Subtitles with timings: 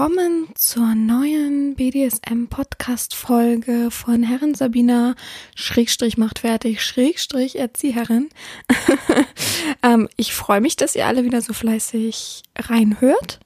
[0.00, 5.14] Willkommen zur neuen BDSM-Podcast-Folge von Herren Sabina,
[5.54, 8.30] Schrägstrich macht fertig, Schrägstrich Erzieherin.
[9.82, 13.40] ähm, ich freue mich, dass ihr alle wieder so fleißig reinhört,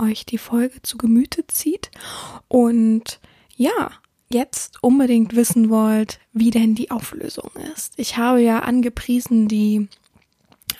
[0.00, 1.92] euch die Folge zu Gemüte zieht
[2.48, 3.20] und
[3.54, 3.92] ja,
[4.32, 7.92] jetzt unbedingt wissen wollt, wie denn die Auflösung ist.
[7.98, 9.86] Ich habe ja angepriesen die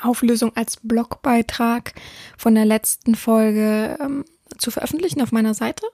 [0.02, 1.94] Auflösung als Blogbeitrag
[2.36, 4.24] von der letzten Folge ähm,
[4.58, 5.86] zu veröffentlichen auf meiner Seite.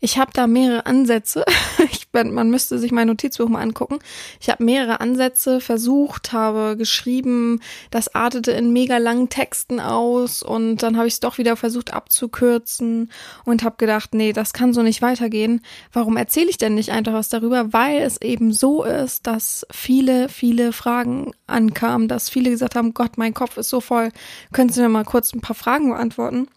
[0.00, 1.44] Ich habe da mehrere Ansätze.
[1.92, 3.98] Ich, man müsste sich mein Notizbuch mal angucken.
[4.40, 10.82] Ich habe mehrere Ansätze versucht, habe geschrieben, das artete in mega langen Texten aus und
[10.82, 13.10] dann habe ich es doch wieder versucht abzukürzen
[13.44, 15.62] und habe gedacht, nee, das kann so nicht weitergehen.
[15.92, 17.72] Warum erzähle ich denn nicht einfach was darüber?
[17.72, 23.18] Weil es eben so ist, dass viele, viele Fragen ankamen, dass viele gesagt haben, Gott,
[23.18, 24.10] mein Kopf ist so voll.
[24.52, 26.48] Können Sie mir mal kurz ein paar Fragen beantworten?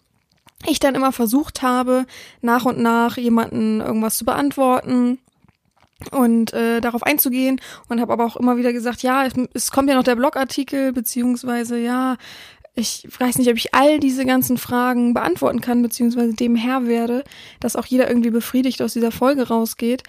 [0.66, 2.06] Ich dann immer versucht habe,
[2.40, 5.18] nach und nach jemanden irgendwas zu beantworten
[6.10, 9.88] und äh, darauf einzugehen und habe aber auch immer wieder gesagt, ja, es, es kommt
[9.88, 12.16] ja noch der Blogartikel, beziehungsweise ja,
[12.74, 17.24] ich weiß nicht, ob ich all diese ganzen Fragen beantworten kann, beziehungsweise dem Herr werde,
[17.60, 20.02] dass auch jeder irgendwie befriedigt aus dieser Folge rausgeht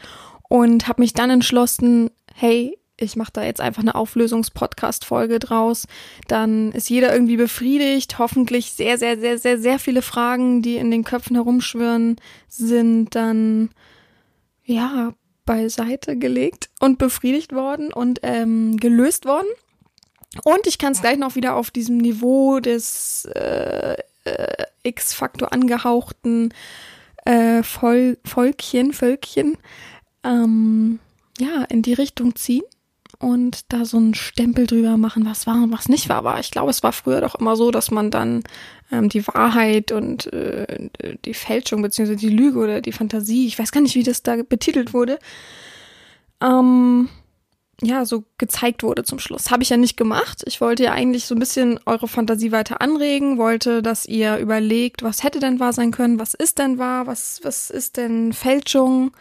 [0.50, 5.86] und habe mich dann entschlossen, hey, ich mache da jetzt einfach eine Auflösungs-Podcast-Folge draus.
[6.28, 8.20] Dann ist jeder irgendwie befriedigt.
[8.20, 12.16] Hoffentlich sehr, sehr, sehr, sehr, sehr viele Fragen, die in den Köpfen herumschwirren,
[12.48, 13.70] sind dann
[14.64, 15.14] ja
[15.46, 19.48] beiseite gelegt und befriedigt worden und ähm, gelöst worden.
[20.44, 26.54] Und ich kann es gleich noch wieder auf diesem Niveau des äh, äh, X-Faktor angehauchten
[27.26, 29.58] äh, Vol Volkchen, Völkchen,
[30.24, 31.00] ähm,
[31.40, 32.64] ja, in die Richtung ziehen
[33.26, 36.18] und da so einen Stempel drüber machen, was war und was nicht war.
[36.18, 38.44] Aber ich glaube, es war früher doch immer so, dass man dann
[38.92, 40.92] ähm, die Wahrheit und äh,
[41.26, 44.36] die Fälschung beziehungsweise die Lüge oder die Fantasie, ich weiß gar nicht, wie das da
[44.48, 45.18] betitelt wurde,
[46.40, 47.10] ähm,
[47.82, 49.50] ja, so gezeigt wurde zum Schluss.
[49.50, 50.44] Habe ich ja nicht gemacht.
[50.46, 55.02] Ich wollte ja eigentlich so ein bisschen eure Fantasie weiter anregen, wollte, dass ihr überlegt,
[55.02, 59.14] was hätte denn wahr sein können, was ist denn wahr, was, was ist denn Fälschung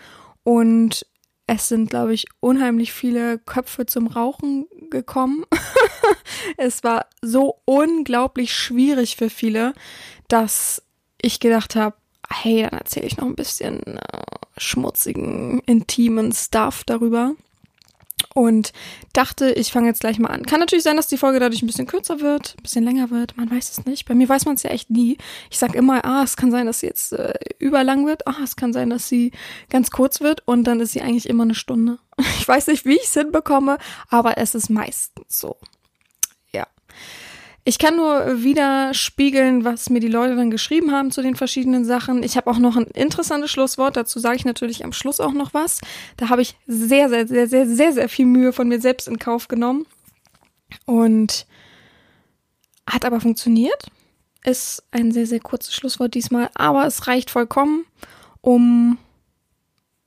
[0.42, 1.06] und
[1.46, 5.44] es sind, glaube ich, unheimlich viele Köpfe zum Rauchen gekommen.
[6.56, 9.74] es war so unglaublich schwierig für viele,
[10.28, 10.82] dass
[11.20, 11.96] ich gedacht habe,
[12.30, 13.98] hey, dann erzähle ich noch ein bisschen äh,
[14.56, 17.34] schmutzigen, intimen Stuff darüber
[18.32, 18.72] und
[19.12, 20.44] dachte, ich fange jetzt gleich mal an.
[20.44, 23.36] Kann natürlich sein, dass die Folge dadurch ein bisschen kürzer wird, ein bisschen länger wird,
[23.36, 24.06] man weiß es nicht.
[24.06, 25.18] Bei mir weiß man es ja echt nie.
[25.50, 28.56] Ich sag immer, ah, es kann sein, dass sie jetzt äh, überlang wird, ah, es
[28.56, 29.32] kann sein, dass sie
[29.70, 31.98] ganz kurz wird und dann ist sie eigentlich immer eine Stunde.
[32.38, 35.56] Ich weiß nicht, wie ich es hinbekomme, aber es ist meistens so.
[37.66, 42.22] Ich kann nur widerspiegeln, was mir die Leute dann geschrieben haben zu den verschiedenen Sachen.
[42.22, 43.96] Ich habe auch noch ein interessantes Schlusswort.
[43.96, 45.80] Dazu sage ich natürlich am Schluss auch noch was.
[46.18, 49.18] Da habe ich sehr, sehr, sehr, sehr, sehr, sehr viel Mühe von mir selbst in
[49.18, 49.86] Kauf genommen.
[50.84, 51.46] Und
[52.86, 53.86] hat aber funktioniert.
[54.44, 56.50] Ist ein sehr, sehr kurzes Schlusswort diesmal.
[56.54, 57.86] Aber es reicht vollkommen,
[58.42, 58.98] um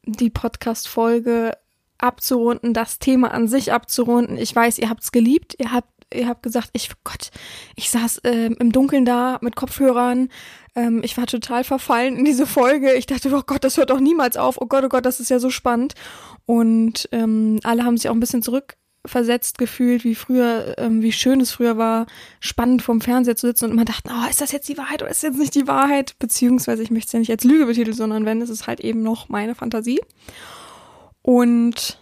[0.05, 1.57] die Podcast-Folge
[1.97, 4.37] abzurunden, das Thema an sich abzurunden.
[4.37, 7.29] Ich weiß, ihr habt es geliebt, ihr habt ihr habt gesagt, ich, Gott,
[7.75, 10.29] ich saß ähm, im Dunkeln da mit Kopfhörern.
[10.75, 12.93] Ähm, ich war total verfallen in diese Folge.
[12.93, 14.57] Ich dachte, oh Gott, das hört doch niemals auf.
[14.59, 15.93] Oh Gott, oh Gott, das ist ja so spannend.
[16.45, 21.41] Und ähm, alle haben sich auch ein bisschen zurückversetzt gefühlt, wie früher, ähm, wie schön
[21.41, 22.05] es früher war,
[22.39, 25.11] spannend vorm Fernseher zu sitzen und immer dachten, oh, ist das jetzt die Wahrheit oder
[25.11, 26.15] ist das jetzt nicht die Wahrheit?
[26.19, 29.03] Beziehungsweise ich möchte es ja nicht als Lüge betiteln, sondern wenn, es ist halt eben
[29.03, 29.99] noch meine Fantasie.
[31.21, 31.99] Und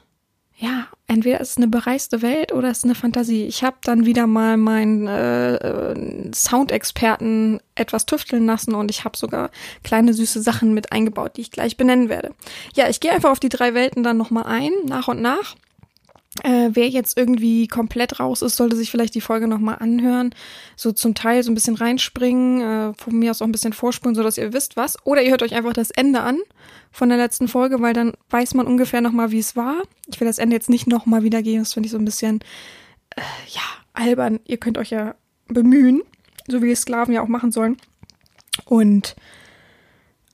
[0.58, 3.46] ja, entweder ist es eine bereiste Welt oder es ist eine Fantasie.
[3.46, 9.18] Ich habe dann wieder mal meinen äh, äh, Soundexperten etwas tüfteln lassen und ich habe
[9.18, 9.52] sogar
[9.84, 12.34] kleine süße Sachen mit eingebaut, die ich gleich benennen werde.
[12.74, 15.56] Ja, ich gehe einfach auf die drei Welten dann nochmal ein, nach und nach.
[16.44, 20.36] Äh, wer jetzt irgendwie komplett raus ist, sollte sich vielleicht die Folge nochmal anhören.
[20.76, 24.16] So zum Teil so ein bisschen reinspringen, äh, von mir aus auch ein bisschen vorspulen,
[24.16, 24.98] sodass ihr wisst was.
[25.06, 26.40] Oder ihr hört euch einfach das Ende an
[26.92, 29.84] von der letzten Folge, weil dann weiß man ungefähr nochmal, wie es war.
[30.08, 32.42] Ich will das Ende jetzt nicht nochmal wiedergeben, das finde ich so ein bisschen,
[33.16, 33.62] äh, ja,
[33.94, 34.42] albern.
[34.46, 35.16] Ihr könnt euch ja
[35.48, 36.02] bemühen,
[36.48, 37.78] so wie Sklaven ja auch machen sollen.
[38.66, 39.16] Und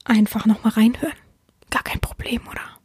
[0.03, 1.13] einfach nochmal reinhören.
[1.69, 2.80] Gar kein Problem, oder?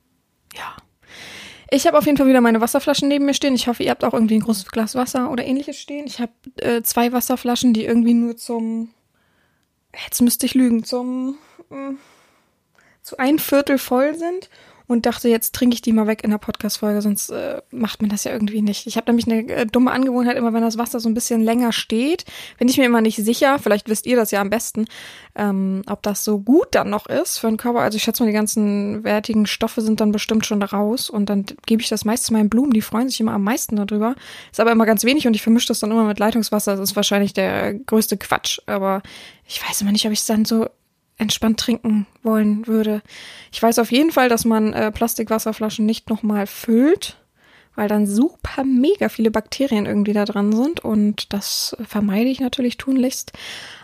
[1.70, 3.54] Ich habe auf jeden Fall wieder meine Wasserflaschen neben mir stehen.
[3.54, 6.06] Ich hoffe, ihr habt auch irgendwie ein großes Glas Wasser oder ähnliches stehen.
[6.06, 8.90] Ich habe äh, zwei Wasserflaschen, die irgendwie nur zum,
[10.04, 11.38] jetzt müsste ich lügen, zum,
[11.70, 11.94] äh,
[13.02, 14.48] zu ein Viertel voll sind
[14.86, 18.10] und dachte, jetzt trinke ich die mal weg in der Podcast-Folge, sonst äh, macht man
[18.10, 18.86] das ja irgendwie nicht.
[18.86, 21.72] Ich habe nämlich eine äh, dumme Angewohnheit, immer wenn das Wasser so ein bisschen länger
[21.72, 22.24] steht,
[22.58, 24.86] bin ich mir immer nicht sicher, vielleicht wisst ihr das ja am besten,
[25.34, 27.80] ähm, ob das so gut dann noch ist für den Körper.
[27.80, 31.44] Also ich schätze mal, die ganzen wertigen Stoffe sind dann bestimmt schon raus und dann
[31.66, 34.14] gebe ich das meist zu meinen Blumen, die freuen sich immer am meisten darüber.
[34.50, 36.76] Ist aber immer ganz wenig und ich vermische das dann immer mit Leitungswasser.
[36.76, 39.02] Das ist wahrscheinlich der größte Quatsch, aber
[39.46, 40.66] ich weiß immer nicht, ob ich es dann so
[41.18, 43.02] entspannt trinken wollen würde.
[43.52, 47.16] Ich weiß auf jeden Fall, dass man äh, Plastikwasserflaschen nicht nochmal füllt,
[47.74, 52.76] weil dann super mega viele Bakterien irgendwie da dran sind und das vermeide ich natürlich
[52.76, 53.32] tunlichst.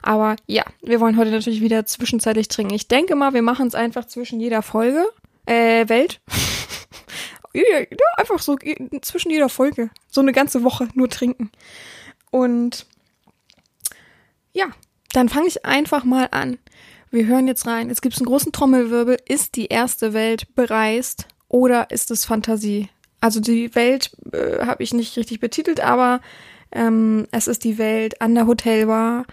[0.03, 2.75] Aber ja, wir wollen heute natürlich wieder zwischenzeitlich trinken.
[2.75, 5.05] Ich denke mal, wir machen es einfach zwischen jeder Folge,
[5.47, 6.21] äh, Welt.
[7.55, 7.63] ja,
[8.17, 8.57] einfach so
[9.03, 9.91] zwischen jeder Folge.
[10.09, 11.51] So eine ganze Woche nur trinken.
[12.31, 12.87] Und
[14.55, 14.67] ja,
[15.13, 16.59] dann fange ich einfach mal an.
[17.13, 17.91] Wir hören jetzt rein.
[17.91, 19.19] Es gibt einen großen Trommelwirbel.
[19.29, 22.89] Ist die erste Welt bereist oder ist es Fantasie?
[23.21, 26.23] Also die Welt äh, habe ich nicht richtig betitelt, aber
[26.73, 29.27] ähm, es ist die Welt an der Hotelbar,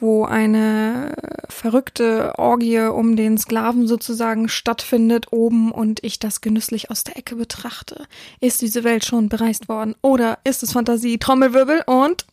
[0.00, 1.14] wo eine
[1.48, 7.36] verrückte Orgie um den Sklaven sozusagen stattfindet oben und ich das genüsslich aus der Ecke
[7.36, 8.06] betrachte.
[8.40, 11.18] Ist diese Welt schon bereist worden oder ist es Fantasie?
[11.18, 12.26] Trommelwirbel und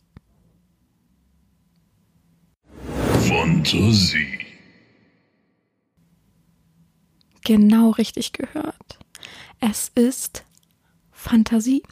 [3.28, 4.49] Fantasie.
[7.50, 9.00] Genau richtig gehört.
[9.58, 10.44] Es ist
[11.10, 11.82] Fantasie.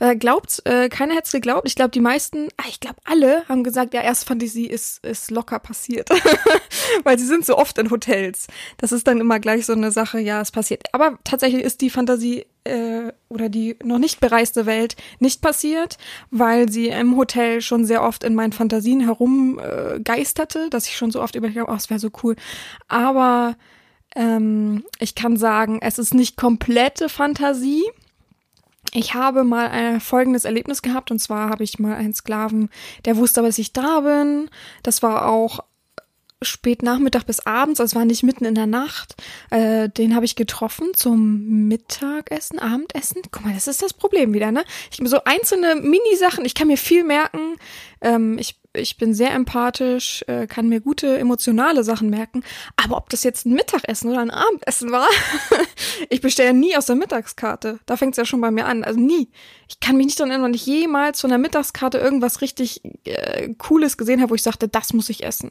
[0.00, 1.68] Äh, glaubt, äh, keiner hätte es geglaubt.
[1.68, 5.30] Ich glaube, die meisten, ah, ich glaube, alle haben gesagt, ja, erst Fantasie ist, ist
[5.30, 6.08] locker passiert.
[7.04, 8.46] Weil sie sind so oft in Hotels.
[8.78, 10.84] Das ist dann immer gleich so eine Sache, ja, es passiert.
[10.94, 15.98] Aber tatsächlich ist die Fantasie äh, oder die noch nicht bereiste Welt nicht passiert,
[16.30, 21.20] weil sie im Hotel schon sehr oft in meinen Fantasien herumgeisterte, dass ich schon so
[21.20, 22.34] oft überlegt habe, oh, es wäre so cool.
[22.88, 23.56] Aber
[24.16, 27.84] ähm, ich kann sagen, es ist nicht komplette Fantasie.
[28.92, 32.70] Ich habe mal ein folgendes Erlebnis gehabt und zwar habe ich mal einen Sklaven,
[33.04, 34.48] der wusste, dass ich da bin.
[34.82, 35.60] Das war auch
[36.42, 39.14] spät Nachmittag bis abends, also war nicht mitten in der Nacht.
[39.50, 43.22] Äh, den habe ich getroffen zum Mittagessen, Abendessen.
[43.30, 44.64] Guck mal, das ist das Problem wieder, ne?
[44.90, 47.56] Ich so einzelne Mini-Sachen, ich kann mir viel merken.
[48.00, 52.44] Ähm, ich, ich bin sehr empathisch, äh, kann mir gute emotionale Sachen merken.
[52.76, 55.08] Aber ob das jetzt ein Mittagessen oder ein Abendessen war,
[56.10, 57.80] ich bestelle nie aus der Mittagskarte.
[57.86, 58.84] Da fängt es ja schon bei mir an.
[58.84, 59.28] Also nie.
[59.68, 63.52] Ich kann mich nicht daran erinnern, wenn ich jemals von der Mittagskarte irgendwas richtig äh,
[63.54, 65.50] Cooles gesehen habe, wo ich sagte, das muss ich essen.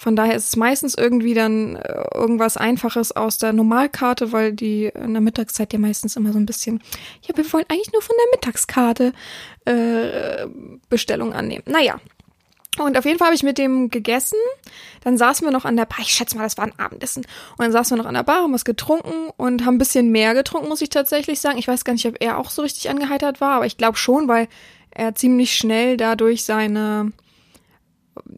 [0.00, 4.86] Von daher ist es meistens irgendwie dann äh, irgendwas Einfaches aus der Normalkarte, weil die
[4.86, 6.82] in der Mittagszeit ja meistens immer so ein bisschen,
[7.20, 9.12] ja, wir wollen eigentlich nur von der Mittagskarte
[9.66, 10.46] äh,
[10.88, 11.64] Bestellung annehmen.
[11.66, 12.00] Naja.
[12.78, 14.38] Und auf jeden Fall habe ich mit dem gegessen.
[15.02, 15.98] Dann saßen wir noch an der Bar.
[16.00, 17.24] Ich schätze mal, das war ein Abendessen.
[17.56, 20.10] Und dann saßen wir noch an der Bar, haben was getrunken und haben ein bisschen
[20.10, 21.58] mehr getrunken, muss ich tatsächlich sagen.
[21.58, 24.28] Ich weiß gar nicht, ob er auch so richtig angeheitert war, aber ich glaube schon,
[24.28, 24.48] weil
[24.90, 27.12] er ziemlich schnell dadurch seine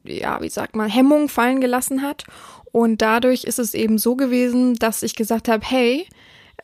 [0.05, 2.25] ja, wie sagt man, Hemmung fallen gelassen hat.
[2.73, 6.07] Und dadurch ist es eben so gewesen, dass ich gesagt habe, hey,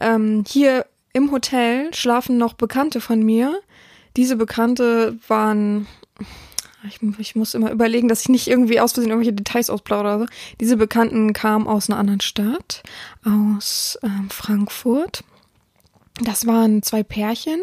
[0.01, 3.61] ähm, hier im Hotel schlafen noch Bekannte von mir.
[4.17, 5.87] Diese Bekannte waren,
[6.87, 10.27] ich, ich, muss immer überlegen, dass ich nicht irgendwie aus Versehen irgendwelche Details ausplaudere.
[10.61, 12.83] Diese Bekannten kamen aus einer anderen Stadt,
[13.25, 15.25] aus ähm, Frankfurt.
[16.21, 17.61] Das waren zwei Pärchen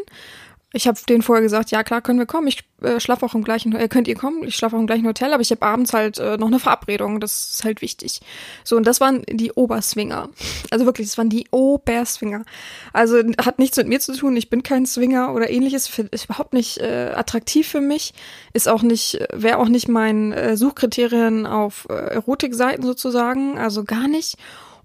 [0.75, 2.47] ich habe denen vorher gesagt, ja klar, können wir kommen.
[2.47, 4.43] Ich äh, schlafe auch im gleichen, äh, könnt ihr kommen?
[4.43, 7.21] Ich schlafe auch im gleichen Hotel, aber ich habe abends halt äh, noch eine Verabredung.
[7.21, 8.19] Das ist halt wichtig.
[8.65, 10.29] So und das waren die Oberswinger.
[10.71, 12.43] Also wirklich, das waren die Oberswinger.
[12.91, 14.35] Also hat nichts mit mir zu tun.
[14.35, 15.97] Ich bin kein Swinger oder ähnliches.
[16.11, 18.13] Ist überhaupt nicht äh, attraktiv für mich.
[18.51, 23.57] Ist auch nicht, wäre auch nicht mein äh, Suchkriterien auf äh, Erotikseiten sozusagen.
[23.57, 24.35] Also gar nicht.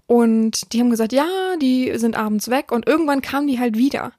[0.07, 1.27] Und die haben gesagt, ja,
[1.61, 4.13] die sind abends weg und irgendwann kamen die halt wieder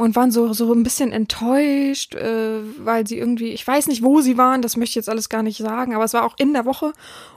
[0.00, 4.20] und waren so, so ein bisschen enttäuscht, äh, weil sie irgendwie, ich weiß nicht, wo
[4.20, 6.54] sie waren, das möchte ich jetzt alles gar nicht sagen, aber es war auch in
[6.54, 6.92] der Woche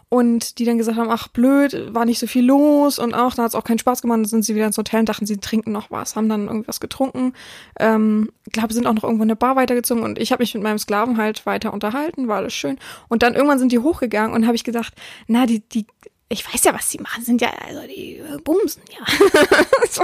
[0.07, 3.43] und die dann gesagt haben, ach blöd, war nicht so viel los und auch, da
[3.43, 5.37] hat es auch keinen Spaß gemacht, dann sind sie wieder ins Hotel und dachten, sie
[5.37, 7.33] trinken noch was, haben dann irgendwas getrunken,
[7.79, 10.63] ähm, glaube, sind auch noch irgendwo in eine Bar weitergezogen und ich habe mich mit
[10.63, 12.77] meinem Sklaven halt weiter unterhalten, war alles schön.
[13.09, 14.93] Und dann irgendwann sind die hochgegangen und habe ich gedacht,
[15.27, 15.85] na, die, die
[16.33, 20.03] ich weiß ja, was sie machen, sind ja, also die äh, bumsen, ja.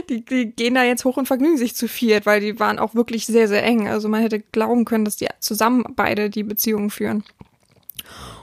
[0.08, 2.94] die, die gehen da jetzt hoch und vergnügen sich zu viert, weil die waren auch
[2.94, 3.88] wirklich sehr, sehr eng.
[3.88, 7.24] Also man hätte glauben können, dass die zusammen beide die Beziehungen führen.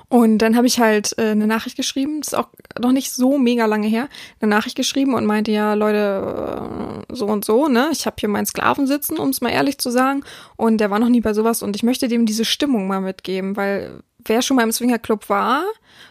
[0.09, 2.47] Und dann habe ich halt äh, eine Nachricht geschrieben, das ist auch
[2.79, 4.07] noch nicht so mega lange her,
[4.39, 7.89] eine Nachricht geschrieben und meinte, ja, Leute, äh, so und so, ne?
[7.91, 10.23] Ich habe hier meinen Sklaven sitzen, um es mal ehrlich zu sagen.
[10.55, 13.57] Und der war noch nie bei sowas und ich möchte dem diese Stimmung mal mitgeben,
[13.57, 15.65] weil wer schon mal im Swingerclub war,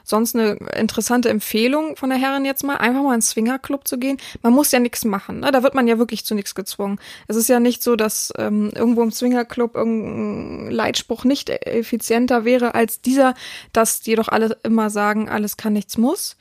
[0.09, 4.19] sonst eine interessante Empfehlung von der Herrin jetzt mal, einfach mal ins Swingerclub zu gehen.
[4.43, 5.51] Man muss ja nichts machen, ne?
[5.51, 6.99] da wird man ja wirklich zu nichts gezwungen.
[7.29, 12.75] Es ist ja nicht so, dass ähm, irgendwo im Swingerclub irgendein Leitspruch nicht effizienter wäre
[12.75, 13.35] als dieser,
[13.73, 16.37] dass die doch alle immer sagen, alles kann, nichts muss.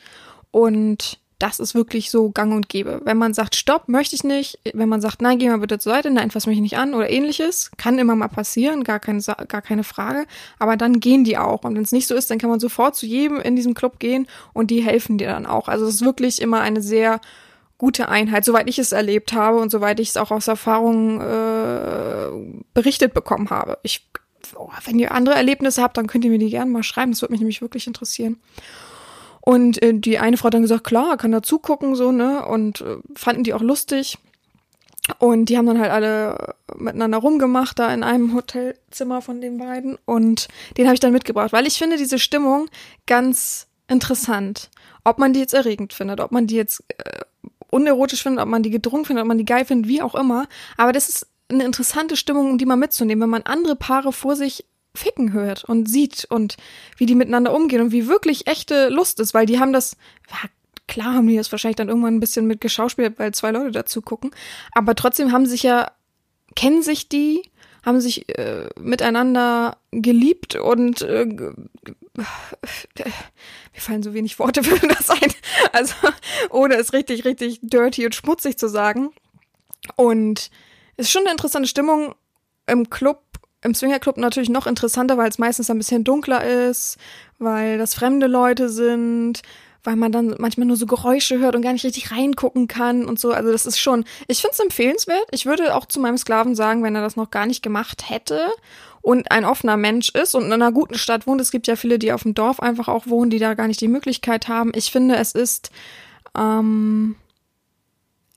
[0.51, 3.01] Und das ist wirklich so gang und gäbe.
[3.03, 5.93] Wenn man sagt, stopp, möchte ich nicht, wenn man sagt, nein, geh mal bitte zur
[5.93, 9.61] Seite, nein, fass mich nicht an oder ähnliches, kann immer mal passieren, gar keine, gar
[9.61, 10.25] keine Frage,
[10.59, 11.63] aber dann gehen die auch.
[11.63, 13.99] Und wenn es nicht so ist, dann kann man sofort zu jedem in diesem Club
[13.99, 15.67] gehen und die helfen dir dann auch.
[15.67, 17.19] Also es ist wirklich immer eine sehr
[17.77, 22.29] gute Einheit, soweit ich es erlebt habe und soweit ich es auch aus Erfahrung äh,
[22.73, 23.77] berichtet bekommen habe.
[23.83, 24.07] Ich,
[24.55, 27.21] oh, wenn ihr andere Erlebnisse habt, dann könnt ihr mir die gerne mal schreiben, das
[27.21, 28.37] würde mich nämlich wirklich interessieren.
[29.45, 32.45] Und äh, die eine Frau hat dann gesagt, klar, kann da zugucken, so, ne?
[32.45, 34.17] Und äh, fanden die auch lustig.
[35.19, 39.99] Und die haben dann halt alle miteinander rumgemacht, da in einem Hotelzimmer von den beiden.
[40.05, 40.47] Und
[40.77, 42.69] den habe ich dann mitgebracht, weil ich finde diese Stimmung
[43.05, 44.71] ganz interessant.
[45.03, 47.19] Ob man die jetzt erregend findet, ob man die jetzt äh,
[47.69, 50.47] unerotisch findet, ob man die gedrungen findet, ob man die geil findet, wie auch immer.
[50.75, 54.35] Aber das ist eine interessante Stimmung, um die mal mitzunehmen, wenn man andere Paare vor
[54.35, 56.57] sich ficken hört und sieht und
[56.97, 59.97] wie die miteinander umgehen und wie wirklich echte Lust ist, weil die haben das,
[60.29, 60.49] ja,
[60.87, 64.01] klar haben die das wahrscheinlich dann irgendwann ein bisschen mit geschauspielt, weil zwei Leute dazu
[64.01, 64.31] gucken,
[64.73, 65.91] aber trotzdem haben sich ja,
[66.55, 67.43] kennen sich die,
[67.83, 71.55] haben sich äh, miteinander geliebt und äh, mir
[73.73, 75.33] fallen so wenig Worte für das ein,
[75.71, 75.93] also
[76.49, 79.11] ohne es richtig, richtig dirty und schmutzig zu sagen.
[79.95, 80.49] Und
[80.97, 82.15] es ist schon eine interessante Stimmung
[82.67, 83.24] im Club
[83.65, 86.97] im Swingerclub natürlich noch interessanter, weil es meistens ein bisschen dunkler ist,
[87.39, 89.41] weil das fremde Leute sind,
[89.83, 93.19] weil man dann manchmal nur so Geräusche hört und gar nicht richtig reingucken kann und
[93.19, 93.31] so.
[93.31, 95.25] Also das ist schon, ich finde es empfehlenswert.
[95.31, 98.49] Ich würde auch zu meinem Sklaven sagen, wenn er das noch gar nicht gemacht hätte
[99.01, 101.41] und ein offener Mensch ist und in einer guten Stadt wohnt.
[101.41, 103.81] Es gibt ja viele, die auf dem Dorf einfach auch wohnen, die da gar nicht
[103.81, 104.71] die Möglichkeit haben.
[104.73, 105.69] Ich finde, es ist
[106.37, 107.15] ähm,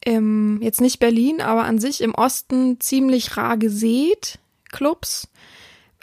[0.05, 4.39] im, jetzt nicht Berlin, aber an sich im Osten ziemlich rar gesät
[4.71, 5.29] Clubs.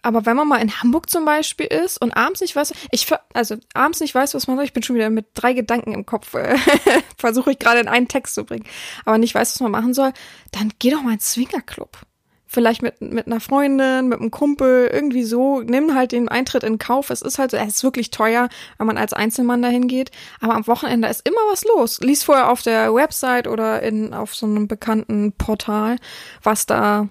[0.05, 3.55] Aber wenn man mal in Hamburg zum Beispiel ist und abends nicht weiß, ich also
[3.73, 6.35] abends nicht weiß, was man soll, ich bin schon wieder mit drei Gedanken im Kopf,
[6.35, 6.57] äh,
[7.17, 8.65] versuche ich gerade in einen Text zu bringen,
[9.03, 10.13] aber nicht weiß, was man machen soll,
[10.51, 11.97] dann geh doch mal ins Swingerclub.
[12.45, 16.77] Vielleicht mit, mit einer Freundin, mit einem Kumpel, irgendwie so, nimm halt den Eintritt in
[16.77, 17.09] Kauf.
[17.09, 20.11] Es ist halt so, es ist wirklich teuer, wenn man als Einzelmann dahin geht.
[20.39, 21.99] Aber am Wochenende ist immer was los.
[22.01, 25.97] Lies vorher auf der Website oder in, auf so einem bekannten Portal,
[26.43, 27.09] was da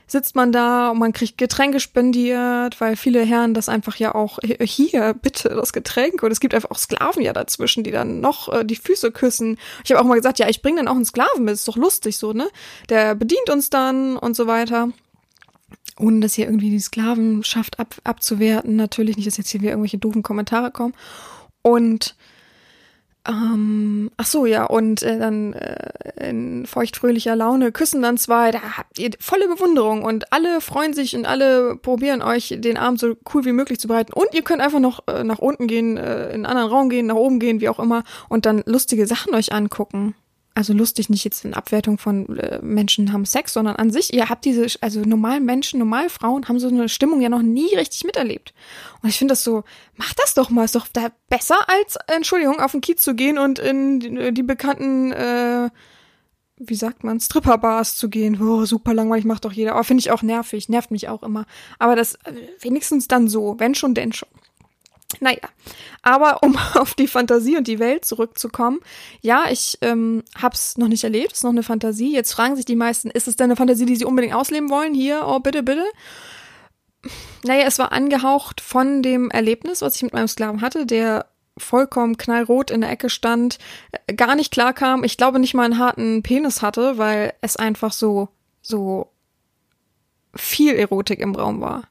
[0.07, 4.39] sitzt man da und man kriegt Getränke spendiert, weil viele Herren das einfach ja auch
[4.62, 8.51] hier bitte das Getränk und es gibt einfach auch Sklaven ja dazwischen, die dann noch
[8.51, 9.57] äh, die Füße küssen.
[9.83, 11.77] Ich habe auch mal gesagt, ja, ich bringe dann auch einen Sklaven mit, ist doch
[11.77, 12.50] lustig so, ne?
[12.89, 14.89] Der bedient uns dann und so weiter.
[16.00, 20.00] Ohne dass hier irgendwie die Sklavenschaft ab, abzuwerten, natürlich nicht, dass jetzt hier wieder irgendwelche
[20.00, 20.95] doofen Kommentare kommen.
[21.62, 22.15] Und
[23.25, 28.60] ähm, ach so, ja, und äh, dann äh, in feuchtfröhlicher Laune küssen dann zwei, da
[28.77, 33.15] habt ihr volle Bewunderung und alle freuen sich und alle probieren euch den Abend so
[33.34, 34.12] cool wie möglich zu bereiten.
[34.13, 37.06] Und ihr könnt einfach noch äh, nach unten gehen, äh, in einen anderen Raum gehen,
[37.06, 40.15] nach oben gehen, wie auch immer, und dann lustige Sachen euch angucken
[40.55, 44.29] also lustig nicht jetzt in Abwertung von äh, Menschen haben Sex, sondern an sich, ihr
[44.29, 48.03] habt diese, also normalen Menschen, normale Frauen haben so eine Stimmung ja noch nie richtig
[48.03, 48.53] miterlebt.
[49.01, 49.63] Und ich finde das so,
[49.95, 53.38] macht das doch mal, ist doch da besser als, Entschuldigung, auf den Kiez zu gehen
[53.39, 55.69] und in die, die bekannten, äh,
[56.57, 58.39] wie sagt man, Stripperbars zu gehen.
[58.39, 59.74] Oh, super langweilig, macht doch jeder.
[59.74, 61.45] Aber finde ich auch nervig, nervt mich auch immer.
[61.79, 64.29] Aber das äh, wenigstens dann so, wenn schon, denn schon.
[65.20, 65.50] Naja,
[66.01, 68.79] aber um auf die Fantasie und die Welt zurückzukommen,
[69.22, 72.13] ja, ich ähm, hab's noch nicht erlebt, ist noch eine Fantasie.
[72.13, 74.93] Jetzt fragen sich die meisten, ist es denn eine Fantasie, die sie unbedingt ausleben wollen?
[74.93, 75.86] Hier, oh bitte, bitte.
[77.43, 81.25] Naja, es war angehaucht von dem Erlebnis, was ich mit meinem Sklaven hatte, der
[81.58, 83.60] vollkommen knallrot in der Ecke stand,
[83.91, 87.58] äh, gar nicht klar kam, ich glaube nicht mal einen harten Penis hatte, weil es
[87.58, 88.29] einfach so,
[88.62, 89.12] so
[90.36, 91.84] viel Erotik im Raum war.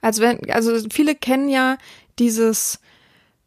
[0.00, 1.76] Also wenn, also viele kennen ja
[2.20, 2.78] dieses,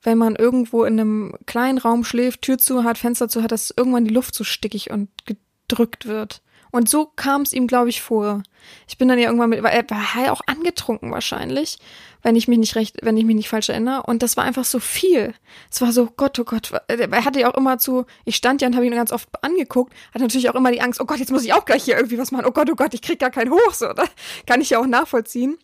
[0.01, 3.73] wenn man irgendwo in einem kleinen Raum schläft, Tür zu hat, Fenster zu hat, dass
[3.75, 6.41] irgendwann die Luft so stickig und gedrückt wird.
[6.73, 8.41] Und so kam es ihm, glaube ich, vor.
[8.87, 11.77] Ich bin dann ja irgendwann mit, weil er war ja auch angetrunken wahrscheinlich,
[12.23, 14.01] wenn ich mich nicht recht, wenn ich mich nicht falsch erinnere.
[14.01, 15.35] Und das war einfach so viel.
[15.69, 16.71] Es war so, Gott, oh Gott.
[16.87, 19.93] Er hatte ja auch immer zu, ich stand ja und habe ihn ganz oft angeguckt,
[20.15, 22.17] hat natürlich auch immer die Angst, oh Gott, jetzt muss ich auch gleich hier irgendwie
[22.17, 22.45] was machen.
[22.47, 23.73] Oh Gott, oh Gott, ich krieg gar keinen hoch.
[23.73, 24.05] So, da
[24.47, 25.59] kann ich ja auch nachvollziehen.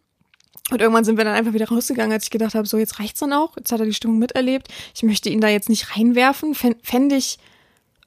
[0.71, 3.19] Und irgendwann sind wir dann einfach wieder rausgegangen, als ich gedacht habe, so jetzt reicht's
[3.19, 3.57] dann auch.
[3.57, 4.67] Jetzt hat er die Stimmung miterlebt.
[4.93, 6.55] Ich möchte ihn da jetzt nicht reinwerfen.
[6.55, 7.39] Fände ich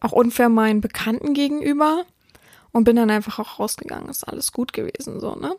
[0.00, 2.04] auch unfair meinen Bekannten gegenüber
[2.72, 4.08] und bin dann einfach auch rausgegangen.
[4.08, 5.54] Ist alles gut gewesen, so, ne?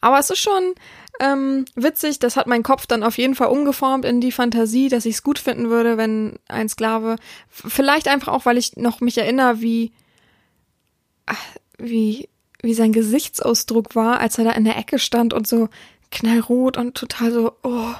[0.00, 0.74] Aber es ist schon
[1.20, 5.06] ähm, witzig, das hat mein Kopf dann auf jeden Fall umgeformt in die Fantasie, dass
[5.06, 7.16] ich es gut finden würde, wenn ein Sklave,
[7.48, 9.92] vielleicht einfach auch, weil ich noch mich erinnere, wie,
[11.78, 12.28] wie,
[12.62, 15.68] wie sein Gesichtsausdruck war, als er da in der Ecke stand und so
[16.16, 17.94] knallrot und total so, oh,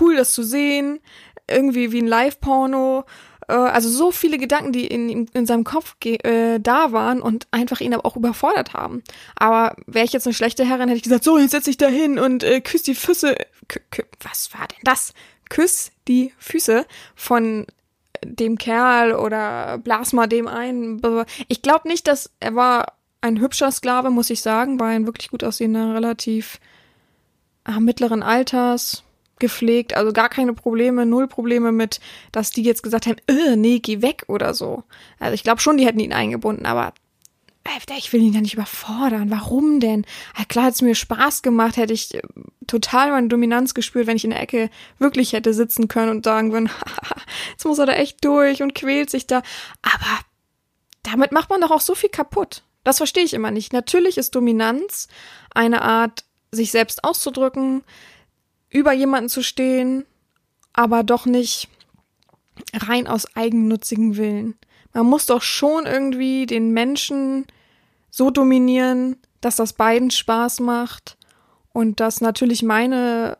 [0.00, 1.00] cool, das zu sehen.
[1.48, 3.04] Irgendwie wie ein Live-Porno
[3.48, 7.80] äh, also so viele Gedanken, die in, in seinem Kopf äh, da waren und einfach
[7.80, 9.02] ihn aber auch überfordert haben.
[9.34, 11.88] Aber wäre ich jetzt eine schlechte Herrin, hätte ich gesagt, so, jetzt setz dich da
[11.88, 13.34] hin und äh, küss die Füße.
[13.68, 15.12] K was war denn das?
[15.48, 17.66] Küss die Füße von
[18.24, 21.00] dem Kerl oder blas mal dem ein.
[21.48, 25.30] Ich glaube nicht, dass er war ein hübscher Sklave, muss ich sagen, war ein wirklich
[25.30, 26.58] gut aussehender, relativ
[27.80, 29.04] mittleren Alters,
[29.38, 32.00] gepflegt, also gar keine Probleme, null Probleme mit,
[32.32, 34.84] dass die jetzt gesagt haben, äh, nee, geh weg oder so.
[35.18, 36.92] Also ich glaube schon, die hätten ihn eingebunden, aber
[37.64, 39.30] äh, ich will ihn ja nicht überfordern.
[39.30, 40.04] Warum denn?
[40.36, 42.22] Ja, klar hat es mir Spaß gemacht, hätte ich äh,
[42.66, 46.52] total meine Dominanz gespürt, wenn ich in der Ecke wirklich hätte sitzen können und sagen
[46.52, 46.70] würden,
[47.50, 49.42] jetzt muss er da echt durch und quält sich da.
[49.82, 50.20] Aber
[51.02, 52.62] damit macht man doch auch so viel kaputt.
[52.84, 53.72] Das verstehe ich immer nicht.
[53.72, 55.08] Natürlich ist Dominanz
[55.54, 57.82] eine Art, sich selbst auszudrücken,
[58.70, 60.04] über jemanden zu stehen,
[60.72, 61.68] aber doch nicht
[62.74, 64.56] rein aus eigennutzigen Willen.
[64.92, 67.46] Man muss doch schon irgendwie den Menschen
[68.10, 71.16] so dominieren, dass das beiden Spaß macht
[71.72, 73.38] und dass natürlich meine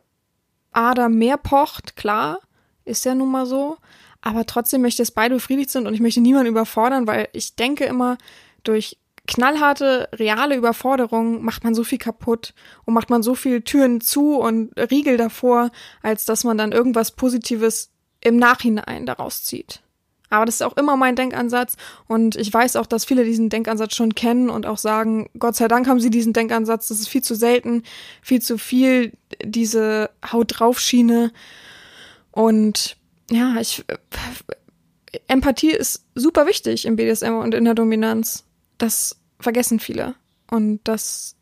[0.71, 2.39] Ader mehr pocht, klar,
[2.85, 3.77] ist ja nun mal so,
[4.21, 7.55] aber trotzdem möchte ich, dass beide befriedigt sind und ich möchte niemanden überfordern, weil ich
[7.55, 8.17] denke immer,
[8.63, 8.97] durch
[9.29, 14.37] knallharte, reale Überforderung macht man so viel kaputt und macht man so viel Türen zu
[14.37, 15.69] und Riegel davor,
[16.01, 19.81] als dass man dann irgendwas Positives im Nachhinein daraus zieht.
[20.31, 21.75] Aber das ist auch immer mein Denkansatz
[22.07, 25.67] und ich weiß auch, dass viele diesen Denkansatz schon kennen und auch sagen, Gott sei
[25.67, 27.83] Dank haben sie diesen Denkansatz, das ist viel zu selten,
[28.21, 29.13] viel zu viel
[29.43, 31.31] diese Haut drauf Schiene
[32.31, 32.97] und
[33.31, 33.85] ja, ich
[35.27, 38.43] Empathie ist super wichtig im BDSM und in der Dominanz.
[38.77, 40.15] Das vergessen viele.
[40.49, 41.35] Und das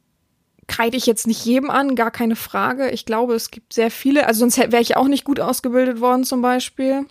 [0.68, 2.92] kreide ich jetzt nicht jedem an, gar keine Frage.
[2.92, 6.24] Ich glaube, es gibt sehr viele, also sonst wäre ich auch nicht gut ausgebildet worden
[6.24, 7.06] zum Beispiel.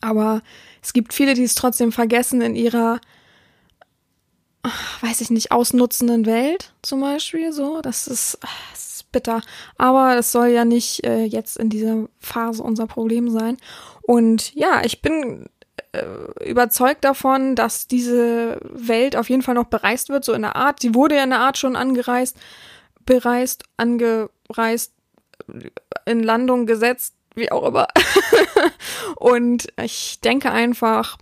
[0.00, 0.42] Aber
[0.82, 3.00] es gibt viele, die es trotzdem vergessen in ihrer,
[5.00, 7.52] weiß ich nicht, ausnutzenden Welt zum Beispiel.
[7.52, 8.38] So, das ist,
[8.72, 9.40] das ist bitter.
[9.78, 13.56] Aber das soll ja nicht äh, jetzt in dieser Phase unser Problem sein.
[14.02, 15.48] Und ja, ich bin
[15.92, 20.56] äh, überzeugt davon, dass diese Welt auf jeden Fall noch bereist wird, so in der
[20.56, 20.80] Art.
[20.80, 22.36] Sie wurde ja in der Art schon angereist,
[23.06, 24.92] bereist, angereist,
[26.04, 27.86] in Landung gesetzt, wie auch immer.
[29.16, 31.18] und ich denke einfach,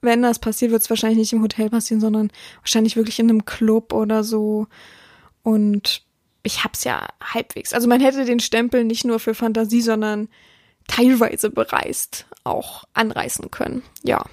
[0.00, 3.44] wenn das passiert, wird es wahrscheinlich nicht im Hotel passieren, sondern wahrscheinlich wirklich in einem
[3.44, 4.66] Club oder so.
[5.42, 6.02] Und
[6.42, 7.72] ich hab's ja halbwegs.
[7.72, 10.28] Also man hätte den Stempel nicht nur für Fantasie, sondern
[10.88, 13.84] teilweise bereist auch anreißen können.
[14.02, 14.24] Ja.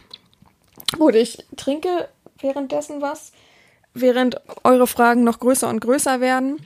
[0.98, 3.32] Gut, ich trinke währenddessen was,
[3.94, 6.66] während eure Fragen noch größer und größer werden.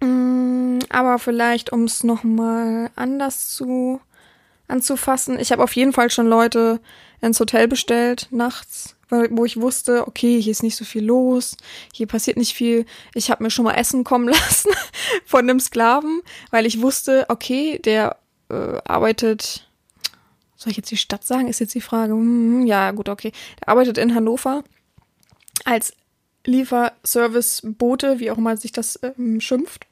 [0.00, 4.00] Mm, aber vielleicht, um es nochmal anders zu
[4.68, 5.38] anzufassen.
[5.38, 6.80] Ich habe auf jeden Fall schon Leute
[7.20, 11.56] ins Hotel bestellt, nachts, wo ich wusste, okay, hier ist nicht so viel los,
[11.92, 12.84] hier passiert nicht viel.
[13.14, 14.70] Ich habe mir schon mal Essen kommen lassen
[15.24, 18.16] von einem Sklaven, weil ich wusste, okay, der
[18.48, 19.68] äh, arbeitet,
[20.56, 22.12] soll ich jetzt die Stadt sagen, ist jetzt die Frage.
[22.12, 23.32] Hm, ja, gut, okay.
[23.60, 24.64] Der arbeitet in Hannover
[25.64, 25.92] als
[26.44, 29.86] Lieferservice-Bote, wie auch immer sich das ähm, schimpft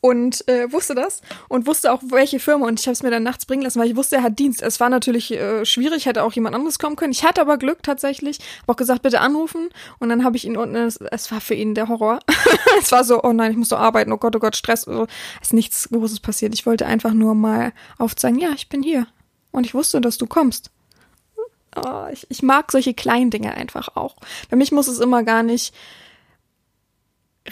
[0.00, 3.22] und äh, wusste das und wusste auch welche Firma und ich habe es mir dann
[3.22, 4.62] nachts bringen lassen, weil ich wusste, er hat Dienst.
[4.62, 7.12] Es war natürlich äh, schwierig, hätte auch jemand anderes kommen können.
[7.12, 10.56] Ich hatte aber Glück tatsächlich, habe auch gesagt, bitte anrufen und dann habe ich ihn
[10.56, 10.76] unten.
[10.76, 12.20] Es, es, war für ihn der Horror.
[12.78, 14.86] es war so, oh nein, ich muss so arbeiten, oh Gott, oh Gott, Stress.
[14.86, 15.08] Es
[15.42, 16.54] ist nichts Großes passiert.
[16.54, 19.06] Ich wollte einfach nur mal aufzeigen, ja, ich bin hier
[19.50, 20.70] und ich wusste, dass du kommst.
[21.76, 24.16] Oh, ich, ich mag solche kleinen Dinge einfach auch.
[24.48, 25.74] Für mich muss es immer gar nicht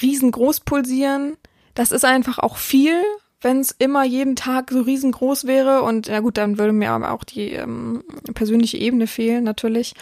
[0.00, 1.36] riesengroß pulsieren.
[1.76, 3.00] Das ist einfach auch viel,
[3.42, 5.82] wenn es immer jeden Tag so riesengroß wäre.
[5.82, 8.02] Und ja gut, dann würde mir aber auch die ähm,
[8.34, 9.94] persönliche Ebene fehlen, natürlich.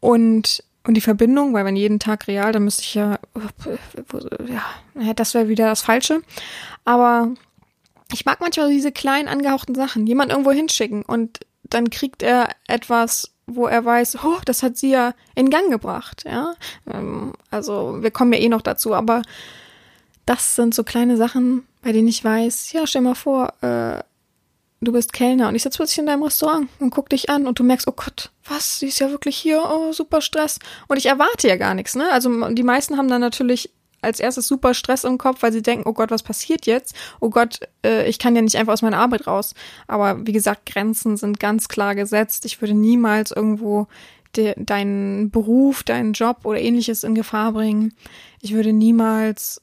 [0.00, 3.18] Und, und die Verbindung, weil wenn jeden Tag real, dann müsste ich ja,
[4.98, 6.22] ja, das wäre wieder das Falsche.
[6.86, 7.28] Aber
[8.12, 10.06] ich mag manchmal diese kleinen angehauchten Sachen.
[10.06, 14.90] Jemand irgendwo hinschicken und dann kriegt er etwas, wo er weiß, oh, das hat sie
[14.90, 16.54] ja in Gang gebracht, ja.
[16.90, 19.22] Ähm, also wir kommen ja eh noch dazu, aber
[20.30, 24.00] das sind so kleine Sachen, bei denen ich weiß, ja, stell mal vor, äh,
[24.80, 27.58] du bist Kellner und ich sitze plötzlich in deinem Restaurant und guck dich an und
[27.58, 30.60] du merkst, oh Gott, was, sie ist ja wirklich hier, oh, super Stress.
[30.86, 32.12] Und ich erwarte ja gar nichts, ne?
[32.12, 33.70] Also die meisten haben dann natürlich
[34.02, 36.94] als erstes super Stress im Kopf, weil sie denken, oh Gott, was passiert jetzt?
[37.18, 39.54] Oh Gott, äh, ich kann ja nicht einfach aus meiner Arbeit raus.
[39.88, 42.44] Aber wie gesagt, Grenzen sind ganz klar gesetzt.
[42.44, 43.88] Ich würde niemals irgendwo
[44.36, 47.94] de deinen Beruf, deinen Job oder ähnliches in Gefahr bringen.
[48.40, 49.60] Ich würde niemals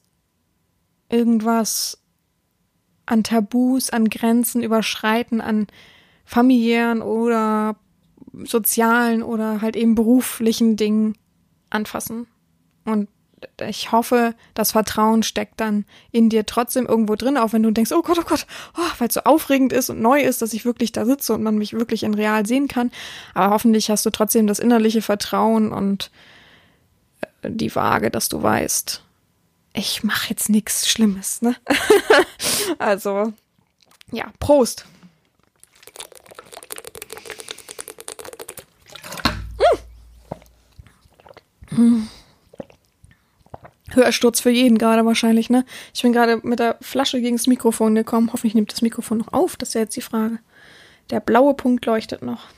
[1.08, 1.98] irgendwas
[3.06, 5.66] an Tabus, an Grenzen überschreiten, an
[6.24, 7.76] familiären oder
[8.44, 11.16] sozialen oder halt eben beruflichen Dingen
[11.70, 12.26] anfassen.
[12.84, 13.08] Und
[13.66, 17.92] ich hoffe, das Vertrauen steckt dann in dir trotzdem irgendwo drin, auch wenn du denkst,
[17.92, 20.64] oh Gott, oh Gott, oh, weil es so aufregend ist und neu ist, dass ich
[20.64, 22.90] wirklich da sitze und man mich wirklich in real sehen kann.
[23.34, 26.10] Aber hoffentlich hast du trotzdem das innerliche Vertrauen und
[27.42, 29.02] äh, die Waage, dass du weißt,
[29.78, 31.56] ich mache jetzt nichts Schlimmes, ne?
[32.78, 33.32] also,
[34.10, 34.84] ja, Prost.
[41.70, 42.08] Mm.
[43.90, 45.64] Hörsturz für jeden gerade wahrscheinlich, ne?
[45.94, 48.30] Ich bin gerade mit der Flasche gegen das Mikrofon gekommen.
[48.32, 49.56] Hoffentlich nimmt das Mikrofon noch auf.
[49.56, 50.40] Das ist ja jetzt die Frage.
[51.10, 52.48] Der blaue Punkt leuchtet noch.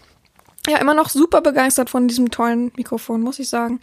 [0.66, 3.80] Ja, immer noch super begeistert von diesem tollen Mikrofon, muss ich sagen.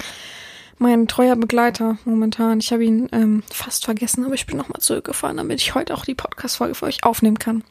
[0.79, 2.59] Mein treuer Begleiter momentan.
[2.59, 6.05] Ich habe ihn ähm, fast vergessen, aber ich bin nochmal zurückgefahren, damit ich heute auch
[6.05, 7.63] die Podcast-Folge für euch aufnehmen kann.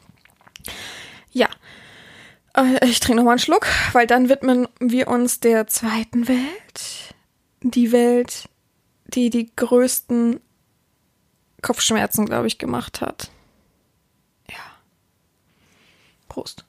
[1.31, 1.47] Ja.
[2.53, 7.15] Äh, ich trinke nochmal einen Schluck, weil dann widmen wir uns der zweiten Welt.
[7.61, 8.49] Die Welt,
[9.05, 10.41] die die größten
[11.61, 13.31] Kopfschmerzen, glaube ich, gemacht hat.
[14.49, 14.59] Ja.
[16.27, 16.66] Prost.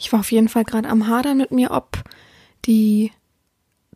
[0.00, 1.98] Ich war auf jeden Fall gerade am Hadern mit mir, ob
[2.64, 3.12] die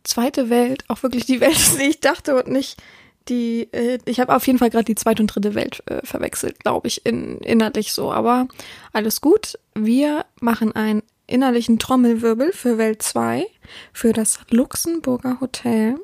[0.03, 2.81] zweite Welt auch wirklich die Welt ist, die ich dachte und nicht
[3.27, 6.59] die, äh, ich habe auf jeden Fall gerade die zweite und dritte Welt äh, verwechselt,
[6.59, 8.13] glaube ich, in, innerlich so.
[8.13, 8.47] Aber
[8.93, 9.57] alles gut.
[9.73, 13.47] Wir machen einen innerlichen Trommelwirbel für Welt 2,
[13.93, 15.95] für das Luxemburger Hotel.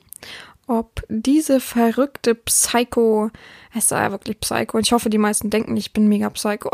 [0.67, 3.31] Ob diese verrückte Psycho
[3.73, 4.77] es sei wirklich Psycho.
[4.77, 6.69] Und ich hoffe, die meisten denken, ich bin mega Psycho.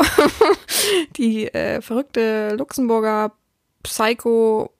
[1.16, 3.32] die äh, verrückte Luxemburger
[3.82, 4.72] Psycho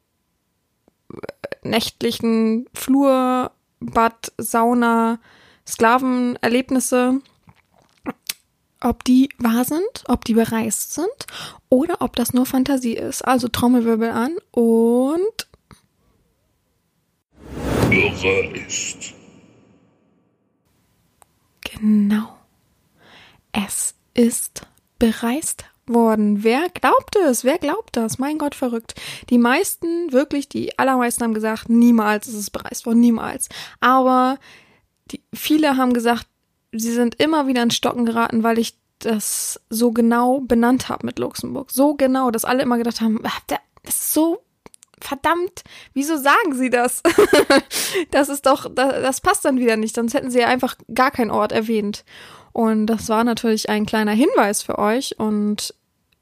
[1.12, 1.16] äh,
[1.62, 5.20] nächtlichen Flur, Bad, Sauna,
[5.66, 7.20] Sklavenerlebnisse,
[8.80, 11.26] ob die wahr sind, ob die bereist sind
[11.68, 13.22] oder ob das nur Fantasie ist.
[13.22, 15.47] Also Trommelwirbel an und
[17.88, 19.14] bereist.
[21.60, 22.36] Genau.
[23.52, 24.66] Es ist
[24.98, 26.44] bereist worden.
[26.44, 27.44] Wer glaubt es?
[27.44, 28.18] Wer glaubt das?
[28.18, 28.94] Mein Gott, verrückt.
[29.30, 33.48] Die meisten, wirklich, die allermeisten haben gesagt, niemals ist es bereist worden, niemals.
[33.80, 34.38] Aber
[35.10, 36.26] die, viele haben gesagt,
[36.72, 41.18] sie sind immer wieder in Stocken geraten, weil ich das so genau benannt habe mit
[41.18, 41.70] Luxemburg.
[41.70, 43.20] So genau, dass alle immer gedacht haben,
[43.82, 44.42] das ist so
[45.00, 45.62] verdammt,
[45.94, 47.02] wieso sagen sie das?
[48.10, 51.10] das ist doch, das, das passt dann wieder nicht, sonst hätten sie ja einfach gar
[51.10, 52.04] keinen Ort erwähnt.
[52.52, 55.74] Und das war natürlich ein kleiner Hinweis für euch und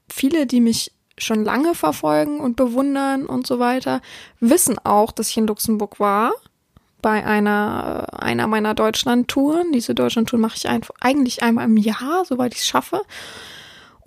[0.09, 4.01] viele, die mich schon lange verfolgen und bewundern und so weiter,
[4.39, 6.33] wissen auch, dass ich in Luxemburg war
[7.01, 9.71] bei einer, einer meiner Deutschland-Touren.
[9.71, 10.67] Diese Deutschland-Tour mache ich
[10.99, 13.01] eigentlich einmal im Jahr, soweit ich es schaffe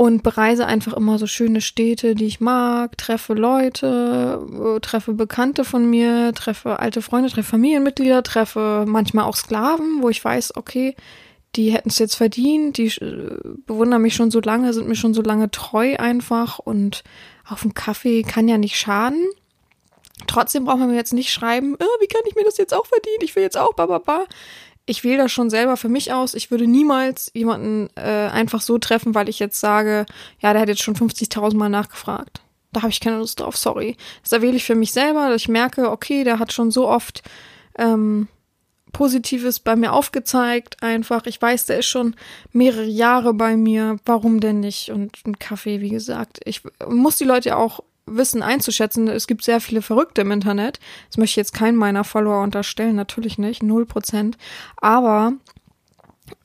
[0.00, 5.62] und bereise einfach immer so schöne Städte, die ich mag, treffe Leute, äh, treffe Bekannte
[5.62, 10.96] von mir, treffe alte Freunde, treffe Familienmitglieder, treffe manchmal auch Sklaven, wo ich weiß, okay,
[11.54, 15.12] die hätten es jetzt verdient, die äh, bewundern mich schon so lange, sind mir schon
[15.12, 17.04] so lange treu einfach und
[17.46, 19.28] auf dem Kaffee kann ja nicht schaden.
[20.26, 22.86] Trotzdem braucht man mir jetzt nicht schreiben, oh, wie kann ich mir das jetzt auch
[22.86, 23.20] verdienen?
[23.20, 24.24] Ich will jetzt auch, ba, ba, ba
[24.86, 26.34] ich wähle das schon selber für mich aus.
[26.34, 30.06] Ich würde niemals jemanden äh, einfach so treffen, weil ich jetzt sage,
[30.40, 32.40] ja, der hat jetzt schon 50.000 Mal nachgefragt.
[32.72, 33.96] Da habe ich keine Lust drauf, sorry.
[34.22, 37.22] Das wähle ich für mich selber, dass ich merke, okay, der hat schon so oft
[37.76, 38.28] ähm,
[38.92, 40.82] Positives bei mir aufgezeigt.
[40.82, 42.14] Einfach, ich weiß, der ist schon
[42.52, 43.98] mehrere Jahre bei mir.
[44.04, 44.90] Warum denn nicht?
[44.90, 46.40] Und ein Kaffee, wie gesagt.
[46.44, 49.08] Ich muss die Leute auch wissen einzuschätzen.
[49.08, 50.80] Es gibt sehr viele Verrückte im Internet.
[51.08, 54.36] Das möchte ich jetzt keinen meiner Follower unterstellen, natürlich nicht, null Prozent.
[54.76, 55.32] Aber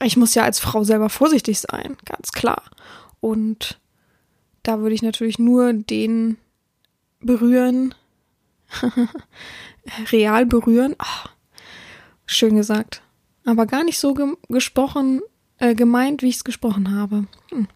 [0.03, 2.63] ich muss ja als Frau selber vorsichtig sein, ganz klar.
[3.19, 3.79] Und
[4.63, 6.37] da würde ich natürlich nur den
[7.19, 7.93] berühren,
[10.11, 10.95] real berühren.
[10.99, 11.29] Oh,
[12.25, 13.01] schön gesagt.
[13.45, 15.21] Aber gar nicht so ge gesprochen,
[15.57, 17.25] äh, gemeint, wie ich es gesprochen habe.
[17.49, 17.67] Hm.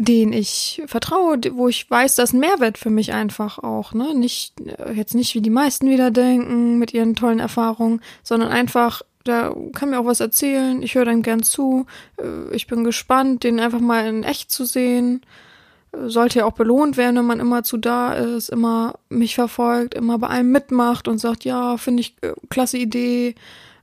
[0.00, 4.14] Den ich vertraue, wo ich weiß, das ist ein Mehrwert für mich einfach auch, ne?
[4.14, 9.02] Nicht, äh, jetzt nicht wie die meisten wieder denken mit ihren tollen Erfahrungen, sondern einfach
[9.26, 11.86] der kann mir auch was erzählen, ich höre dann gern zu,
[12.18, 15.20] äh, ich bin gespannt, den einfach mal in echt zu sehen.
[15.92, 19.94] Äh, sollte ja auch belohnt werden, wenn man immer zu da ist, immer mich verfolgt,
[19.94, 22.16] immer bei allem mitmacht und sagt, ja, finde ich
[22.48, 23.34] klasse Idee,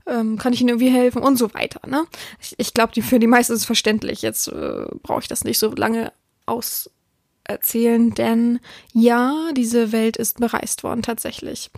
[0.07, 1.87] ähm, kann ich Ihnen irgendwie helfen und so weiter.
[1.87, 2.05] Ne?
[2.41, 4.21] Ich, ich glaube, die, für die meisten ist es verständlich.
[4.21, 6.11] Jetzt äh, brauche ich das nicht so lange
[6.45, 8.59] auserzählen, denn
[8.93, 11.71] ja, diese Welt ist bereist worden tatsächlich.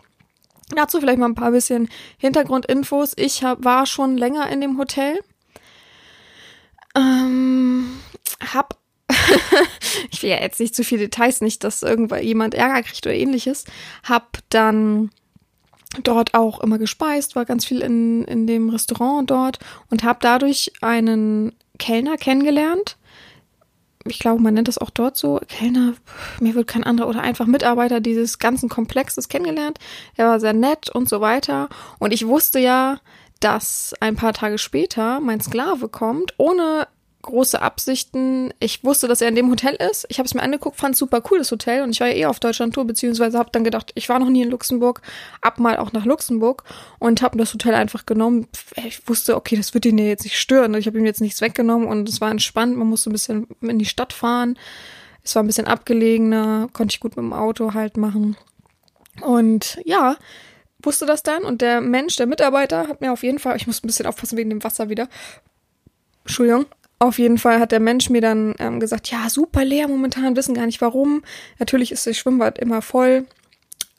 [0.76, 3.14] Dazu vielleicht mal ein paar bisschen Hintergrundinfos.
[3.16, 5.18] Ich hab, war schon länger in dem Hotel.
[6.96, 8.00] Ähm,
[8.54, 8.78] hab
[10.12, 13.16] ich will ja jetzt nicht zu viele Details, nicht, dass irgendwann jemand Ärger kriegt oder
[13.16, 13.64] ähnliches.
[14.04, 15.12] Hab dann
[16.04, 20.72] dort auch immer gespeist, war ganz viel in, in dem Restaurant dort und hab dadurch
[20.82, 22.98] einen Kellner kennengelernt,
[24.10, 25.94] ich glaube, man nennt das auch dort so, Kellner,
[26.40, 29.80] mir wird kein anderer oder einfach Mitarbeiter dieses ganzen Komplexes kennengelernt.
[30.16, 31.70] Er war sehr nett und so weiter.
[32.00, 33.00] Und ich wusste ja,
[33.40, 36.88] dass ein paar Tage später mein Sklave kommt, ohne
[37.22, 38.54] große Absichten.
[38.60, 40.06] Ich wusste, dass er in dem Hotel ist.
[40.10, 42.26] Ich habe es mir angeguckt, fand super cool das Hotel und ich war ja eh
[42.26, 45.02] auf Deutschland-Tour, beziehungsweise habe dann gedacht, ich war noch nie in Luxemburg,
[45.42, 46.64] ab mal auch nach Luxemburg
[47.00, 48.48] und habe das Hotel einfach genommen.
[48.76, 50.74] Ich wusste, okay, das wird ihn ja jetzt nicht stören.
[50.76, 52.78] Ich habe ihm jetzt nichts weggenommen und es war entspannt.
[52.78, 54.58] Man musste ein bisschen in die Stadt fahren.
[55.24, 58.38] Es war ein bisschen abgelegener, konnte ich gut mit dem Auto halt machen.
[59.22, 60.16] Und ja,
[60.82, 63.84] wusste das dann und der Mensch, der Mitarbeiter, hat mir auf jeden Fall, ich muss
[63.84, 65.10] ein bisschen aufpassen wegen dem Wasser wieder.
[66.24, 66.66] Entschuldigung,
[67.00, 70.56] auf jeden Fall hat der Mensch mir dann ähm, gesagt, ja, super leer momentan, wissen
[70.56, 71.24] gar nicht warum.
[71.60, 73.28] Natürlich ist das Schwimmbad immer voll,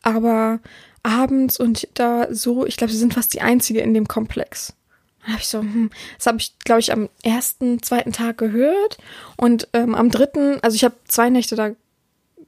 [0.02, 0.60] aber
[1.02, 4.74] abends und da so, ich glaube, sie sind fast die einzige in dem Komplex.
[5.22, 8.98] Dann habe ich so, hm, das habe ich, glaube ich, am ersten, zweiten Tag gehört
[9.36, 11.68] und ähm, am dritten, also ich habe zwei Nächte da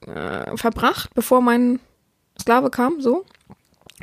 [0.06, 1.78] äh, verbracht, bevor mein
[2.40, 3.24] Sklave kam, so.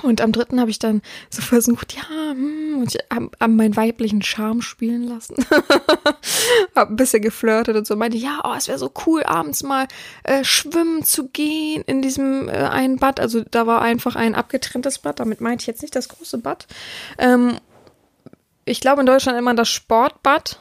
[0.04, 3.76] Und am dritten habe ich dann so versucht, ja, hm, und ich habe hab meinen
[3.76, 5.36] weiblichen Charme spielen lassen.
[6.76, 9.88] hab ein bisschen geflirtet und so meinte, ja, oh, es wäre so cool, abends mal
[10.24, 13.20] äh, schwimmen zu gehen in diesem äh, einen Bad.
[13.20, 16.68] Also da war einfach ein abgetrenntes Bad, damit meinte ich jetzt nicht das große Bad.
[17.18, 17.58] Ähm,
[18.66, 20.60] ich glaube in Deutschland immer das Sportbad.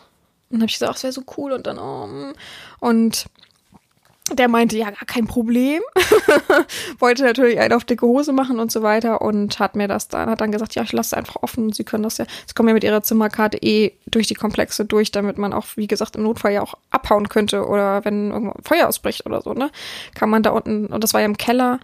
[0.48, 2.32] Und habe ich gesagt, ach, es wäre so cool und dann, oh, hm.
[2.78, 3.26] und
[4.32, 5.82] der meinte, ja, gar kein Problem.
[6.98, 10.28] Wollte natürlich einen auf dicke Hose machen und so weiter und hat mir das dann,
[10.28, 11.72] hat dann gesagt, ja, ich lasse es einfach offen.
[11.72, 15.12] Sie können das ja, sie kommen ja mit ihrer Zimmerkarte eh durch die Komplexe durch,
[15.12, 18.88] damit man auch, wie gesagt, im Notfall ja auch abhauen könnte oder wenn irgendwo Feuer
[18.88, 19.70] ausbricht oder so, ne?
[20.14, 21.78] Kann man da unten, und das war ja im Keller,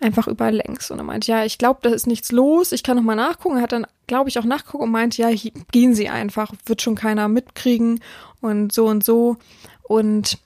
[0.00, 0.90] einfach überall längs.
[0.90, 3.56] Und er meinte, ja, ich glaube, da ist nichts los, ich kann noch mal nachgucken.
[3.56, 5.30] Er hat dann, glaube ich, auch nachgucken und meint, ja,
[5.72, 8.00] gehen Sie einfach, wird schon keiner mitkriegen
[8.40, 9.36] und so und so.
[9.82, 10.38] Und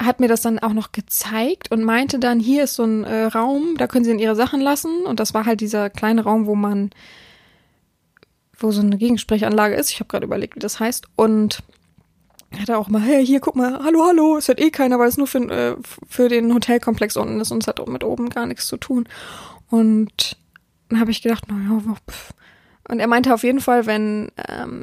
[0.00, 3.24] hat mir das dann auch noch gezeigt und meinte dann, hier ist so ein äh,
[3.24, 5.04] Raum, da können Sie dann Ihre Sachen lassen.
[5.04, 6.90] Und das war halt dieser kleine Raum, wo man,
[8.58, 9.90] wo so eine Gegensprechanlage ist.
[9.90, 11.06] Ich habe gerade überlegt, wie das heißt.
[11.16, 11.62] Und
[12.58, 15.08] hat er auch mal, hey, hier, guck mal, hallo, hallo, es hört eh keiner, weil
[15.08, 15.76] es nur für, äh,
[16.08, 19.08] für den Hotelkomplex unten ist und es hat mit oben gar nichts zu tun.
[19.68, 20.36] Und
[20.88, 22.32] dann habe ich gedacht, naja, pff.
[22.88, 24.82] Und er meinte auf jeden Fall, wenn ähm,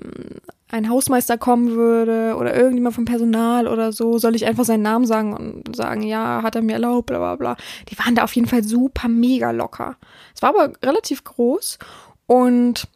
[0.69, 5.06] ein Hausmeister kommen würde oder irgendjemand vom Personal oder so, soll ich einfach seinen Namen
[5.06, 7.58] sagen und sagen, ja, hat er mir erlaubt, bla bla bla.
[7.89, 9.95] Die waren da auf jeden Fall super mega locker.
[10.36, 11.80] Es war aber relativ groß
[12.25, 12.88] und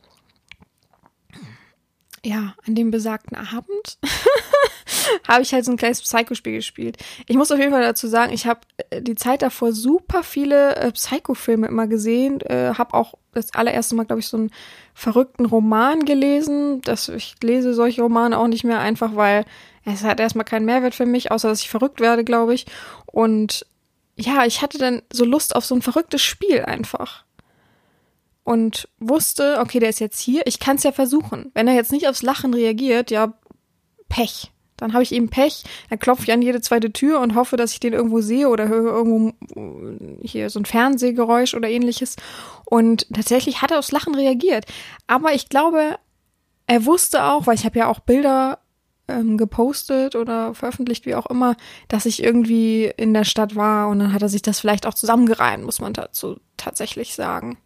[2.23, 3.97] ja, an dem besagten Abend
[5.27, 6.97] habe ich halt so ein kleines Psycho-Spiel gespielt.
[7.27, 10.75] Ich muss auf jeden Fall dazu sagen, ich habe äh, die Zeit davor super viele
[10.75, 14.51] äh, Psycho-Filme immer gesehen, äh, habe auch das allererste Mal, glaube ich, so einen
[14.93, 16.81] verrückten Roman gelesen.
[16.81, 19.45] Das, ich lese solche Romane auch nicht mehr einfach, weil
[19.85, 22.65] es hat erstmal keinen Mehrwert für mich, außer dass ich verrückt werde, glaube ich.
[23.05, 23.65] Und
[24.15, 27.23] ja, ich hatte dann so Lust auf so ein verrücktes Spiel einfach.
[28.51, 31.51] Und wusste, okay, der ist jetzt hier, ich kann es ja versuchen.
[31.53, 33.33] Wenn er jetzt nicht aufs Lachen reagiert, ja,
[34.09, 37.55] Pech Dann habe ich eben Pech, dann klopfe ich an jede zweite Tür und hoffe,
[37.55, 39.31] dass ich den irgendwo sehe oder höre irgendwo
[40.21, 42.17] hier so ein Fernsehgeräusch oder ähnliches.
[42.65, 44.65] Und tatsächlich hat er aufs Lachen reagiert.
[45.07, 45.97] Aber ich glaube,
[46.67, 48.59] er wusste auch, weil ich habe ja auch Bilder
[49.07, 51.55] ähm, gepostet oder veröffentlicht, wie auch immer,
[51.87, 54.93] dass ich irgendwie in der Stadt war und dann hat er sich das vielleicht auch
[54.93, 57.57] zusammengereimt, muss man dazu tatsächlich sagen.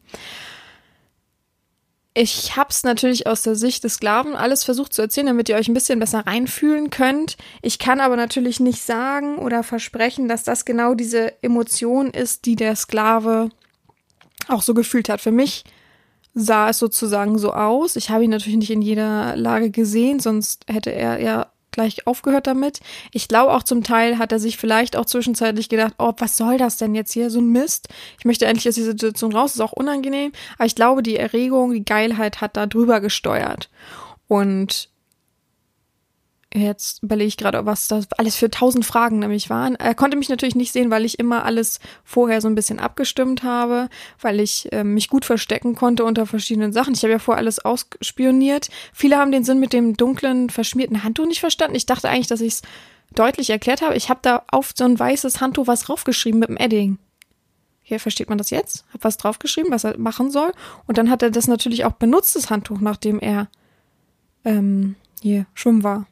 [2.18, 5.58] Ich habe es natürlich aus der Sicht des Sklaven alles versucht zu erzählen, damit ihr
[5.58, 7.36] euch ein bisschen besser reinfühlen könnt.
[7.62, 12.56] Ich kann aber natürlich nicht sagen oder versprechen, dass das genau diese Emotion ist, die
[12.56, 13.50] der Sklave
[14.48, 15.20] auch so gefühlt hat.
[15.20, 15.66] Für mich
[16.34, 17.98] sah es sozusagen so aus.
[17.98, 22.48] Ich habe ihn natürlich nicht in jeder Lage gesehen, sonst hätte er ja gleich aufgehört
[22.48, 22.80] damit.
[23.12, 26.58] Ich glaube auch zum Teil hat er sich vielleicht auch zwischenzeitlich gedacht, oh, was soll
[26.58, 27.90] das denn jetzt hier, so ein Mist.
[28.18, 30.32] Ich möchte endlich aus dieser Situation raus, ist auch unangenehm.
[30.58, 33.70] Aber ich glaube, die Erregung, die Geilheit hat da drüber gesteuert.
[34.28, 34.90] Und
[36.56, 39.76] Jetzt überlege ich gerade, was das alles für tausend Fragen nämlich waren.
[39.76, 43.44] Er konnte mich natürlich nicht sehen, weil ich immer alles vorher so ein bisschen abgestimmt
[43.44, 43.90] habe,
[44.22, 46.94] weil ich äh, mich gut verstecken konnte unter verschiedenen Sachen.
[46.94, 48.70] Ich habe ja vorher alles ausspioniert.
[48.94, 51.76] Viele haben den Sinn mit dem dunklen, verschmierten Handtuch nicht verstanden.
[51.76, 52.62] Ich dachte eigentlich, dass ich es
[53.14, 53.98] deutlich erklärt habe.
[53.98, 57.00] Ich habe da auf so ein weißes Handtuch was draufgeschrieben mit dem Edding.
[57.82, 58.86] Hier versteht man das jetzt?
[58.94, 60.54] Hab was draufgeschrieben, was er machen soll.
[60.88, 63.50] Und dann hat er das natürlich auch benutzt, das Handtuch, nachdem er
[64.46, 66.08] ähm, hier schwimmen war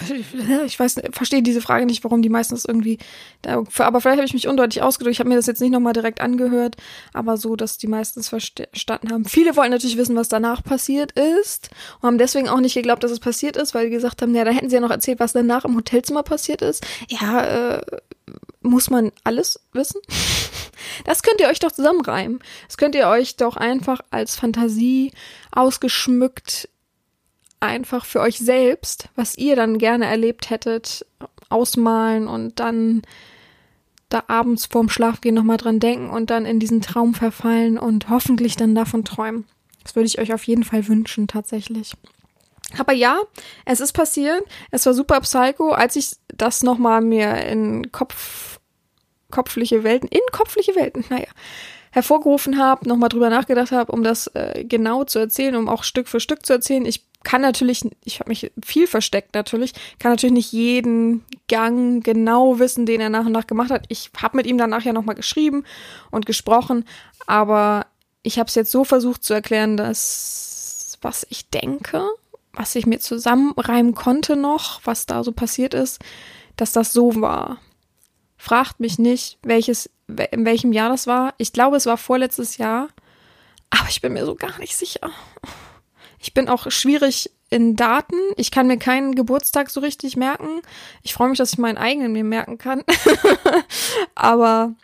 [0.66, 2.98] ich weiß, verstehe diese Frage nicht, warum die meistens irgendwie,
[3.42, 5.14] da, aber vielleicht habe ich mich undeutlich ausgedrückt.
[5.14, 6.76] Ich habe mir das jetzt nicht nochmal direkt angehört,
[7.12, 9.24] aber so, dass die meistens verstanden haben.
[9.24, 13.10] Viele wollten natürlich wissen, was danach passiert ist und haben deswegen auch nicht geglaubt, dass
[13.10, 15.32] es passiert ist, weil die gesagt haben, ja, da hätten sie ja noch erzählt, was
[15.32, 16.84] danach im Hotelzimmer passiert ist.
[17.08, 17.82] Ja, äh,
[18.60, 20.00] muss man alles wissen?
[21.04, 22.40] Das könnt ihr euch doch zusammenreimen.
[22.66, 25.12] Das könnt ihr euch doch einfach als Fantasie
[25.52, 26.68] ausgeschmückt
[27.60, 31.06] einfach für euch selbst, was ihr dann gerne erlebt hättet,
[31.48, 33.02] ausmalen und dann
[34.08, 38.56] da abends vorm Schlafgehen nochmal dran denken und dann in diesen Traum verfallen und hoffentlich
[38.56, 39.44] dann davon träumen.
[39.82, 41.94] Das würde ich euch auf jeden Fall wünschen, tatsächlich.
[42.76, 43.18] Aber ja,
[43.64, 44.42] es ist passiert.
[44.70, 48.60] Es war super psycho, als ich das nochmal mir in Kopf,
[49.30, 51.28] kopfliche Welten, in kopfliche Welten, naja,
[51.90, 56.08] hervorgerufen habe, nochmal drüber nachgedacht habe, um das äh, genau zu erzählen, um auch Stück
[56.08, 56.84] für Stück zu erzählen.
[56.84, 62.58] Ich kann natürlich, ich habe mich viel versteckt natürlich, kann natürlich nicht jeden Gang genau
[62.58, 63.86] wissen, den er nach und nach gemacht hat.
[63.88, 65.64] Ich habe mit ihm danach ja nochmal geschrieben
[66.10, 66.84] und gesprochen,
[67.26, 67.86] aber
[68.22, 72.04] ich habe es jetzt so versucht zu erklären, dass was ich denke,
[72.52, 76.00] was ich mir zusammenreimen konnte noch, was da so passiert ist,
[76.56, 77.58] dass das so war.
[78.36, 79.90] Fragt mich nicht, welches,
[80.30, 81.34] in welchem Jahr das war.
[81.38, 82.88] Ich glaube, es war vorletztes Jahr,
[83.70, 85.10] aber ich bin mir so gar nicht sicher.
[86.18, 88.16] Ich bin auch schwierig in Daten.
[88.36, 90.60] Ich kann mir keinen Geburtstag so richtig merken.
[91.02, 92.84] Ich freue mich, dass ich meinen eigenen mir merken kann.
[94.14, 94.74] Aber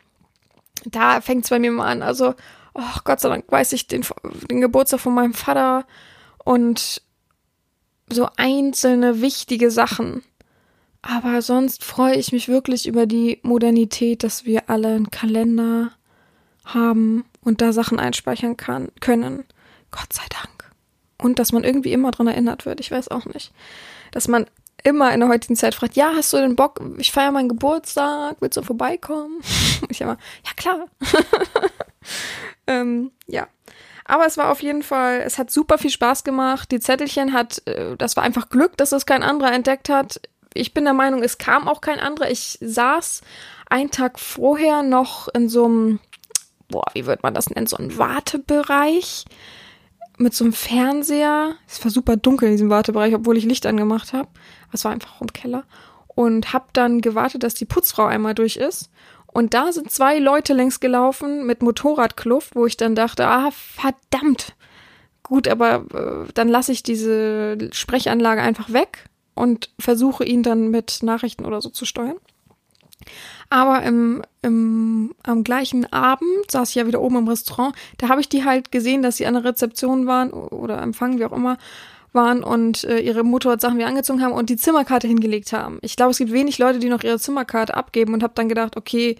[0.85, 2.03] da fängt es bei mir mal an.
[2.03, 2.35] Also,
[2.75, 4.05] oh Gott sei Dank weiß ich den,
[4.51, 5.87] den Geburtstag von meinem Vater
[6.45, 7.03] und
[8.11, 10.23] so einzelne wichtige Sachen.
[11.03, 15.93] Aber sonst freue ich mich wirklich über die Modernität, dass wir alle einen Kalender
[16.65, 19.45] haben und da Sachen einspeichern kann, können.
[19.91, 20.54] Gott sei Dank.
[21.19, 22.81] Und dass man irgendwie immer dran erinnert wird.
[22.81, 23.53] Ich weiß auch nicht.
[24.11, 24.47] Dass man
[24.85, 26.81] immer in der heutigen Zeit fragt, ja, hast du den Bock?
[26.99, 29.41] Ich feiere meinen Geburtstag, willst du vorbeikommen?
[29.91, 30.87] Ich immer, ja klar.
[32.67, 33.49] ähm, ja.
[34.07, 36.71] Aber es war auf jeden Fall, es hat super viel Spaß gemacht.
[36.71, 40.21] Die Zettelchen hat, äh, das war einfach Glück, dass es kein anderer entdeckt hat.
[40.55, 42.31] Ich bin der Meinung, es kam auch kein anderer.
[42.31, 43.21] Ich saß
[43.69, 46.01] einen Tag vorher noch in so einem,
[46.69, 49.25] boah, wie wird man das nennen, so einem Wartebereich
[50.19, 51.55] mit so einem Fernseher.
[51.67, 54.29] Es war super dunkel in diesem Wartebereich, obwohl ich Licht angemacht habe.
[54.73, 55.65] Es war einfach im Keller.
[56.09, 58.91] Und hab dann gewartet, dass die Putzfrau einmal durch ist.
[59.27, 64.55] Und da sind zwei Leute längs gelaufen mit Motorradkluft, wo ich dann dachte, ah, verdammt.
[65.25, 71.03] Gut, aber äh, dann lasse ich diese Sprechanlage einfach weg und versuche ihn dann mit
[71.03, 72.19] Nachrichten oder so zu steuern.
[73.51, 77.75] Aber im, im, am gleichen Abend saß ich ja wieder oben im Restaurant.
[77.99, 81.25] Da habe ich die halt gesehen, dass sie an der Rezeption waren oder Empfang, wie
[81.25, 81.59] auch immer,
[82.13, 85.79] waren und äh, ihre Motorradsachen wieder angezogen haben und die Zimmerkarte hingelegt haben.
[85.83, 88.77] Ich glaube, es gibt wenig Leute, die noch ihre Zimmerkarte abgeben und habe dann gedacht,
[88.77, 89.17] okay,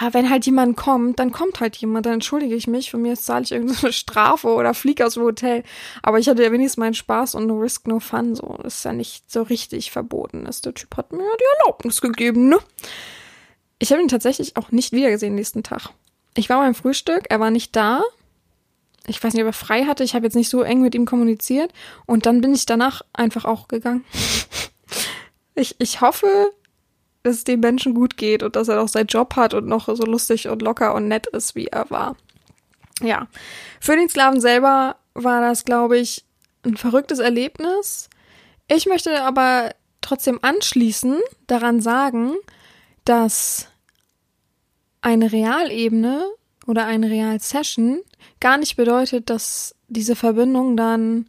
[0.00, 3.14] ja, wenn halt jemand kommt, dann kommt halt jemand, dann entschuldige ich mich, von mir
[3.16, 5.64] zahle ich irgendeine Strafe oder fliege aus dem Hotel.
[6.02, 8.58] Aber ich hatte ja wenigstens meinen Spaß und no risk, no fun, so.
[8.62, 10.46] Das ist ja nicht so richtig verboten.
[10.46, 10.66] Ist.
[10.66, 12.58] Der Typ hat mir ja die Erlaubnis gegeben, ne?
[13.78, 15.90] Ich habe ihn tatsächlich auch nicht wiedergesehen nächsten Tag.
[16.34, 18.02] Ich war beim Frühstück, er war nicht da.
[19.06, 20.04] ich weiß nicht, ob er frei hatte.
[20.04, 21.72] Ich habe jetzt nicht so eng mit ihm kommuniziert.
[22.06, 24.04] Und dann bin ich danach einfach auch gegangen.
[25.54, 26.52] ich, ich hoffe,
[27.22, 29.86] dass es dem Menschen gut geht und dass er auch seinen Job hat und noch
[29.86, 32.16] so lustig und locker und nett ist, wie er war.
[33.02, 33.28] Ja.
[33.80, 36.24] Für den Sklaven selber war das, glaube ich,
[36.64, 38.08] ein verrücktes Erlebnis.
[38.68, 42.34] Ich möchte aber trotzdem anschließend daran sagen,
[43.04, 43.68] dass
[45.02, 46.24] eine Realebene
[46.66, 48.00] oder eine Real-Session
[48.38, 51.28] gar nicht bedeutet, dass diese Verbindung dann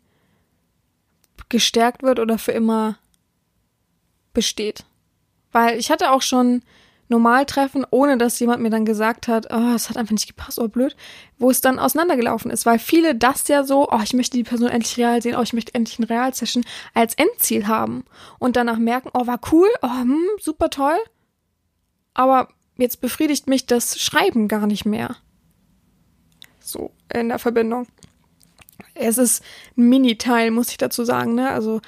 [1.49, 2.97] gestärkt wird oder für immer
[4.33, 4.85] besteht.
[5.51, 6.61] Weil ich hatte auch schon
[7.11, 10.69] Normaltreffen, ohne dass jemand mir dann gesagt hat, oh, es hat einfach nicht gepasst, oh
[10.69, 10.95] blöd,
[11.37, 14.69] wo es dann auseinandergelaufen ist, weil viele das ja so, oh, ich möchte die Person
[14.69, 18.05] endlich real sehen, oh, ich möchte endlich ein Realsession als Endziel haben
[18.39, 20.97] und danach merken, oh, war cool, oh, hm, super toll,
[22.13, 22.47] aber
[22.77, 25.17] jetzt befriedigt mich das Schreiben gar nicht mehr.
[26.61, 27.87] So in der Verbindung.
[28.93, 29.43] Es ist
[29.77, 31.49] ein Mini-Teil, muss ich dazu sagen, ne?
[31.49, 31.81] Also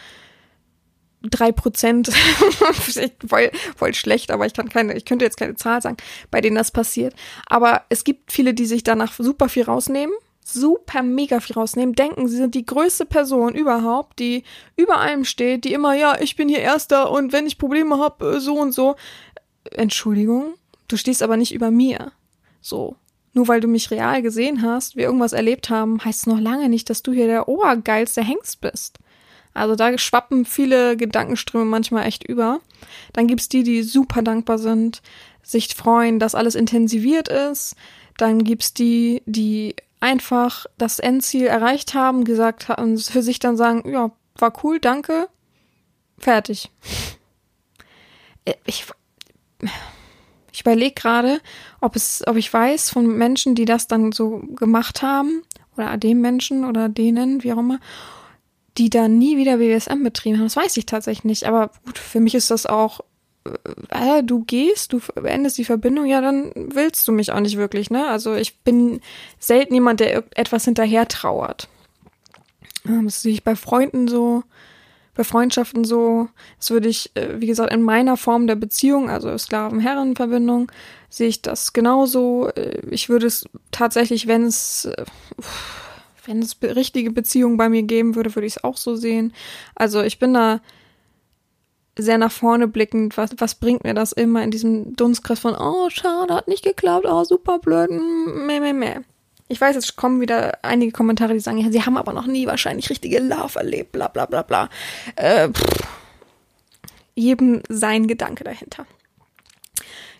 [1.23, 2.09] drei Prozent,
[3.27, 5.97] voll, voll schlecht, aber ich kann keine, ich könnte jetzt keine Zahl sagen,
[6.31, 7.15] bei denen das passiert.
[7.47, 10.13] Aber es gibt viele, die sich danach super viel rausnehmen,
[10.43, 14.43] super mega viel rausnehmen, denken, sie sind die größte Person überhaupt, die
[14.75, 18.39] über allem steht, die immer, ja, ich bin hier Erster und wenn ich Probleme habe,
[18.39, 18.95] so und so.
[19.71, 20.55] Entschuldigung,
[20.89, 22.11] du stehst aber nicht über mir.
[22.61, 22.97] So.
[23.35, 26.69] Nur weil du mich real gesehen hast, wir irgendwas erlebt haben, heißt es noch lange
[26.69, 28.99] nicht, dass du hier der obergeilste Hengst bist.
[29.53, 32.59] Also da schwappen viele Gedankenströme manchmal echt über.
[33.13, 35.01] Dann gibt's die, die super dankbar sind,
[35.43, 37.75] sich freuen, dass alles intensiviert ist.
[38.17, 43.89] Dann gibt's die, die einfach das Endziel erreicht haben, gesagt haben, für sich dann sagen,
[43.89, 45.27] ja, war cool, danke,
[46.17, 46.71] fertig.
[48.45, 48.85] Äh, ich,
[50.51, 51.39] ich überlege gerade,
[51.79, 55.43] ob es, ob ich weiß von Menschen, die das dann so gemacht haben,
[55.77, 57.79] oder dem Menschen oder denen, wie auch immer,
[58.77, 60.45] die da nie wieder BDSM betrieben haben.
[60.45, 61.43] Das weiß ich tatsächlich nicht.
[61.45, 63.01] Aber gut, für mich ist das auch,
[63.45, 67.57] äh, äh, du gehst, du beendest die Verbindung, ja, dann willst du mich auch nicht
[67.57, 68.07] wirklich, ne?
[68.07, 69.01] Also ich bin
[69.39, 71.67] selten jemand, der etwas hinterher trauert.
[72.83, 74.43] Das sehe ich bei Freunden so,
[75.15, 76.29] bei Freundschaften so.
[76.57, 80.71] Das würde ich, äh, wie gesagt, in meiner Form der Beziehung, also Sklaven-Herren-Verbindung,
[81.09, 82.49] sehe ich das genauso.
[82.49, 84.89] Äh, ich würde es tatsächlich, wenn es,
[86.25, 89.33] wenn es richtige Beziehungen bei mir geben würde, würde ich es auch so sehen.
[89.75, 90.61] Also ich bin da
[91.97, 93.17] sehr nach vorne blickend.
[93.17, 97.05] Was, was bringt mir das immer in diesem Dunstkreis von, oh, schade, hat nicht geklappt,
[97.07, 98.99] oh, super blöd, meh, meh, meh.
[99.49, 102.47] Ich weiß, jetzt kommen wieder einige Kommentare, die sagen, ja, sie haben aber noch nie
[102.47, 104.69] wahrscheinlich richtige Love erlebt, bla bla bla bla.
[105.15, 105.49] Äh,
[107.13, 108.87] jedem sein Gedanke dahinter.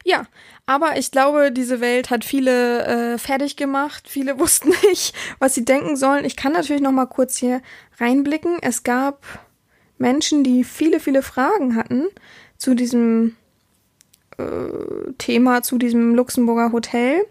[0.04, 0.26] Ja,
[0.66, 4.06] aber ich glaube, diese Welt hat viele äh, fertig gemacht.
[4.08, 6.26] Viele wussten nicht, was sie denken sollen.
[6.26, 7.62] Ich kann natürlich noch mal kurz hier
[8.00, 8.58] reinblicken.
[8.62, 9.24] Es gab
[9.98, 12.06] Menschen, die viele, viele Fragen hatten
[12.58, 13.36] zu diesem
[14.38, 17.26] äh, Thema, zu diesem Luxemburger Hotel.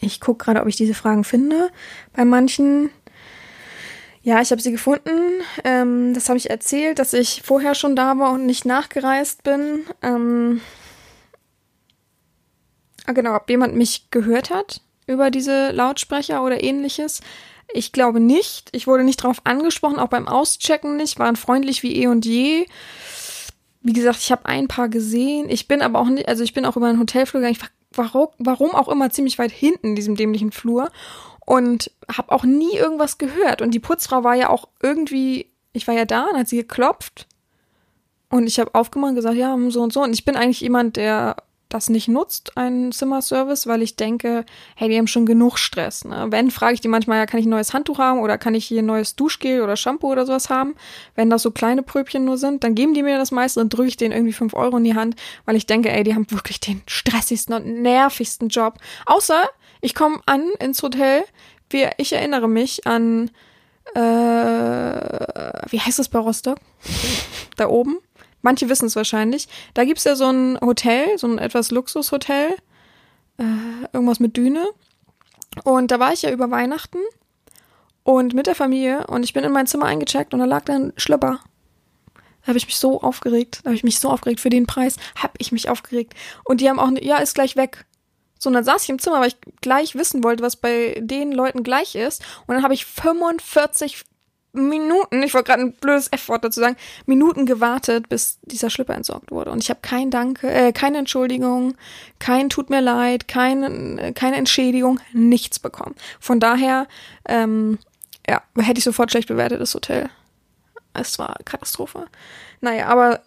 [0.00, 1.70] Ich gucke gerade, ob ich diese Fragen finde.
[2.12, 2.90] Bei manchen
[4.22, 5.40] ja, ich habe sie gefunden.
[5.64, 9.86] Ähm, das habe ich erzählt, dass ich vorher schon da war und nicht nachgereist bin.
[10.02, 10.60] Ähm,
[13.12, 17.20] genau, ob jemand mich gehört hat über diese Lautsprecher oder ähnliches.
[17.72, 18.68] Ich glaube nicht.
[18.72, 21.18] Ich wurde nicht darauf angesprochen, auch beim Auschecken nicht.
[21.18, 22.66] Waren freundlich wie eh und je.
[23.82, 25.48] Wie gesagt, ich habe ein paar gesehen.
[25.48, 27.56] Ich bin aber auch nicht, also ich bin auch über einen Hotelflur gegangen.
[27.56, 30.90] Ich war, warum, warum auch immer ziemlich weit hinten in diesem dämlichen Flur
[31.46, 33.62] und habe auch nie irgendwas gehört.
[33.62, 37.26] Und die Putzfrau war ja auch irgendwie, ich war ja da und hat sie geklopft.
[38.28, 40.02] Und ich habe aufgemacht und gesagt, ja, so und so.
[40.02, 41.36] Und ich bin eigentlich jemand, der
[41.70, 44.44] das nicht nutzt, einen Zimmerservice, weil ich denke,
[44.76, 46.04] hey, die haben schon genug Stress.
[46.04, 46.26] Ne?
[46.30, 48.66] Wenn, frage ich die manchmal, ja, kann ich ein neues Handtuch haben oder kann ich
[48.66, 50.74] hier ein neues Duschgel oder Shampoo oder sowas haben?
[51.14, 53.88] Wenn das so kleine Pröbchen nur sind, dann geben die mir das meiste und drücke
[53.88, 55.16] ich denen irgendwie fünf Euro in die Hand,
[55.46, 58.78] weil ich denke, ey, die haben wirklich den stressigsten und nervigsten Job.
[59.06, 59.48] Außer,
[59.80, 61.24] ich komme an ins Hotel,
[61.70, 63.30] wie, ich erinnere mich an,
[63.94, 64.00] äh,
[65.70, 66.58] wie heißt das bei Rostock?
[67.56, 67.98] da oben?
[68.42, 69.48] Manche wissen es wahrscheinlich.
[69.74, 72.54] Da gibt's ja so ein Hotel, so ein etwas Luxushotel.
[73.38, 74.66] Äh, irgendwas mit Düne.
[75.64, 76.98] Und da war ich ja über Weihnachten
[78.02, 80.92] und mit der Familie und ich bin in mein Zimmer eingecheckt und da lag dann
[80.96, 81.40] Schlüpper.
[82.42, 83.60] Da habe ich mich so aufgeregt.
[83.62, 84.40] Da habe ich mich so aufgeregt.
[84.40, 86.14] Für den Preis habe ich mich aufgeregt.
[86.44, 87.84] Und die haben auch, ja, ist gleich weg.
[88.38, 91.32] So, und dann saß ich im Zimmer, weil ich gleich wissen wollte, was bei den
[91.32, 92.22] Leuten gleich ist.
[92.46, 94.04] Und dann habe ich 45
[94.52, 96.76] Minuten, ich wollte gerade ein blödes F-Wort dazu sagen,
[97.06, 99.50] Minuten gewartet, bis dieser Schlipper entsorgt wurde.
[99.50, 101.76] Und ich habe kein Danke, äh, keine Entschuldigung,
[102.18, 105.94] kein Tut mir leid, kein, keine Entschädigung, nichts bekommen.
[106.18, 106.88] Von daher,
[107.28, 107.78] ähm,
[108.28, 110.10] ja, hätte ich sofort schlecht bewertet, das Hotel.
[110.92, 112.06] Es war Katastrophe.
[112.60, 113.20] Naja, aber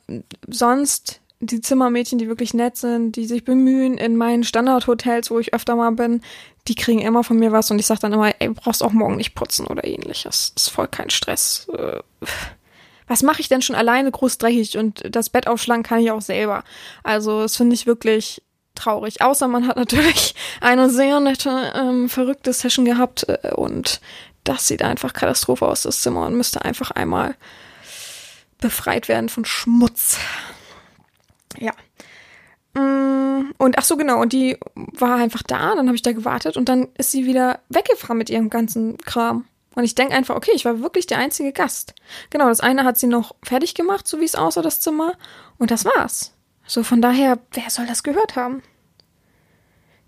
[0.48, 5.54] sonst die Zimmermädchen, die wirklich nett sind, die sich bemühen in meinen Standardhotels, wo ich
[5.54, 6.22] öfter mal bin,
[6.68, 9.18] die kriegen immer von mir was und ich sage dann immer, ey, brauchst auch morgen
[9.18, 10.54] nicht putzen oder ähnliches.
[10.56, 11.68] Das ist voll kein Stress.
[11.78, 12.00] Äh,
[13.08, 16.22] was mache ich denn schon alleine groß dreckig und das Bett aufschlagen kann ich auch
[16.22, 16.64] selber.
[17.04, 18.42] Also das finde ich wirklich
[18.76, 19.22] traurig.
[19.22, 24.00] Außer man hat natürlich eine sehr nette, ähm, verrückte Session gehabt äh, und
[24.44, 27.36] das sieht einfach Katastrophe aus, das Zimmer und müsste einfach einmal
[28.60, 30.18] befreit werden von Schmutz.
[31.60, 31.74] Ja.
[32.74, 36.58] Mm, und ach so, genau, und die war einfach da, dann habe ich da gewartet
[36.58, 39.46] und dann ist sie wieder weggefahren mit ihrem ganzen Kram.
[39.76, 41.96] Und ich denke einfach, okay, ich war wirklich der einzige Gast.
[42.30, 45.14] Genau, das eine hat sie noch fertig gemacht, so wie es aussah, das Zimmer.
[45.58, 46.34] Und das war's.
[46.66, 48.62] So, von daher, wer soll das gehört haben?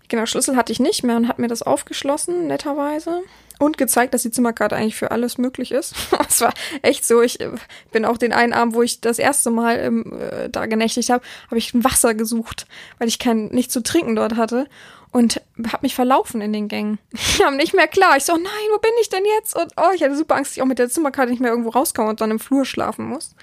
[0.08, 3.22] Genau, Schlüssel hatte ich nicht mehr und hat mir das aufgeschlossen, netterweise
[3.58, 5.94] und gezeigt, dass die Zimmerkarte eigentlich für alles möglich ist.
[6.28, 6.52] Es war
[6.82, 7.22] echt so.
[7.22, 7.50] Ich äh,
[7.92, 11.24] bin auch den einen Abend, wo ich das erste Mal ähm, äh, da genächtigt habe,
[11.46, 12.66] habe ich Wasser gesucht,
[12.98, 14.68] weil ich kein nichts zu trinken dort hatte
[15.12, 16.98] und habe mich verlaufen in den Gängen.
[17.12, 18.16] Ich kam nicht mehr klar.
[18.16, 19.56] Ich so, nein, wo bin ich denn jetzt?
[19.56, 21.70] Und oh, ich hatte super Angst, dass ich auch mit der Zimmerkarte nicht mehr irgendwo
[21.70, 23.34] rauskomme und dann im Flur schlafen muss.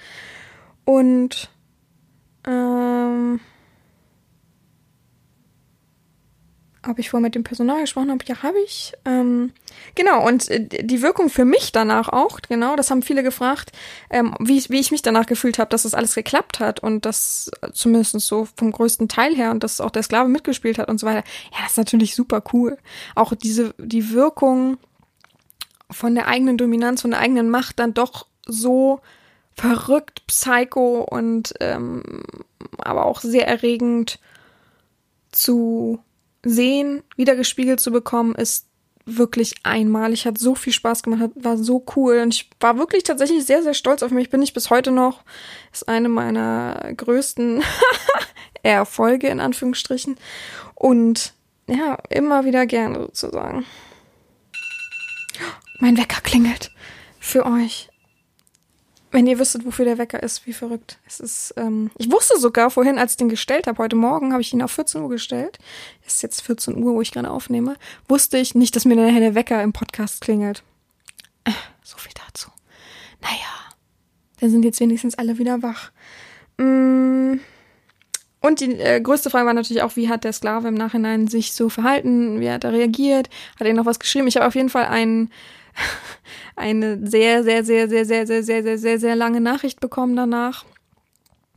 [0.86, 1.50] Und
[2.46, 3.40] ähm,
[6.88, 8.94] ob ich vorher mit dem Personal gesprochen habe, ja, habe ich.
[9.06, 9.52] Ähm,
[9.96, 13.72] genau, und äh, die Wirkung für mich danach auch, genau, das haben viele gefragt,
[14.10, 17.52] ähm, wie, wie ich mich danach gefühlt habe, dass das alles geklappt hat und das
[17.74, 21.08] zumindest so vom größten Teil her und dass auch der Sklave mitgespielt hat und so
[21.08, 21.24] weiter.
[21.52, 22.78] Ja, das ist natürlich super cool.
[23.16, 24.78] Auch diese, die Wirkung
[25.90, 29.00] von der eigenen Dominanz, von der eigenen Macht dann doch so
[29.56, 32.24] verrückt, psycho und ähm,
[32.80, 34.20] aber auch sehr erregend
[35.32, 36.00] zu
[36.44, 38.68] sehen, wiedergespiegelt zu bekommen, ist
[39.06, 40.26] wirklich einmalig.
[40.26, 42.20] Hat so viel Spaß gemacht, war so cool.
[42.20, 44.30] Und ich war wirklich tatsächlich sehr, sehr stolz auf mich.
[44.30, 45.24] Bin ich bis heute noch.
[45.72, 47.64] Ist eine meiner größten
[48.64, 50.16] Erfolge, in Anführungsstrichen.
[50.76, 51.34] Und
[51.68, 53.66] ja, immer wieder gerne sozusagen.
[55.80, 56.72] Mein Wecker klingelt.
[57.20, 57.90] Für euch.
[59.14, 60.98] Wenn ihr wüsstet, wofür der Wecker ist, wie verrückt.
[61.06, 64.42] Es ist, ähm, ich wusste sogar vorhin, als ich den gestellt habe, heute Morgen habe
[64.42, 65.60] ich ihn auf 14 Uhr gestellt.
[66.04, 67.76] Es ist jetzt 14 Uhr, wo ich gerade aufnehme.
[68.08, 70.64] Wusste ich nicht, dass mir nachher der Wecker im Podcast klingelt.
[71.44, 71.52] Äh,
[71.84, 72.50] so viel dazu.
[73.22, 73.76] Naja,
[74.40, 75.92] dann sind jetzt wenigstens alle wieder wach.
[76.58, 77.36] Mm.
[78.40, 81.54] Und die äh, größte Frage war natürlich auch, wie hat der Sklave im Nachhinein sich
[81.54, 82.42] so verhalten?
[82.42, 83.30] Wie hat er reagiert?
[83.60, 84.28] Hat er noch was geschrieben?
[84.28, 85.30] Ich habe auf jeden Fall einen
[86.56, 90.66] eine sehr, sehr, sehr, sehr, sehr, sehr, sehr, sehr, sehr, sehr lange Nachricht bekommen danach.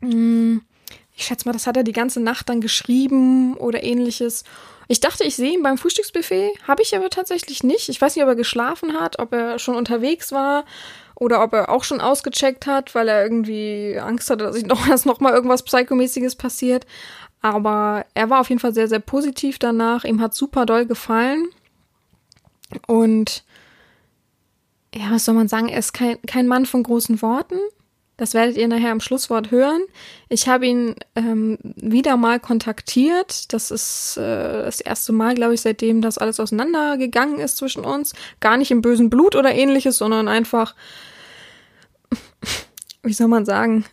[0.01, 4.45] Ich schätze mal, das hat er die ganze Nacht dann geschrieben oder ähnliches.
[4.89, 7.89] Ich dachte, ich sehe ihn beim Frühstücksbuffet, habe ich aber tatsächlich nicht.
[7.89, 10.65] Ich weiß nicht, ob er geschlafen hat, ob er schon unterwegs war
[11.17, 14.87] oder ob er auch schon ausgecheckt hat, weil er irgendwie Angst hatte, dass, ich noch,
[14.89, 16.87] dass noch mal irgendwas Psychomäßiges passiert.
[17.43, 20.05] Aber er war auf jeden Fall sehr, sehr positiv danach.
[20.05, 21.49] Ihm hat super doll gefallen.
[22.87, 23.45] Und
[24.97, 27.59] ja, was soll man sagen, er ist kein, kein Mann von großen Worten.
[28.17, 29.83] Das werdet ihr nachher im Schlusswort hören.
[30.31, 33.53] Ich habe ihn ähm, wieder mal kontaktiert.
[33.53, 38.15] Das ist äh, das erste Mal, glaube ich, seitdem das alles auseinandergegangen ist zwischen uns.
[38.41, 40.75] Gar nicht im bösen Blut oder ähnliches, sondern einfach,
[43.03, 43.85] wie soll man sagen,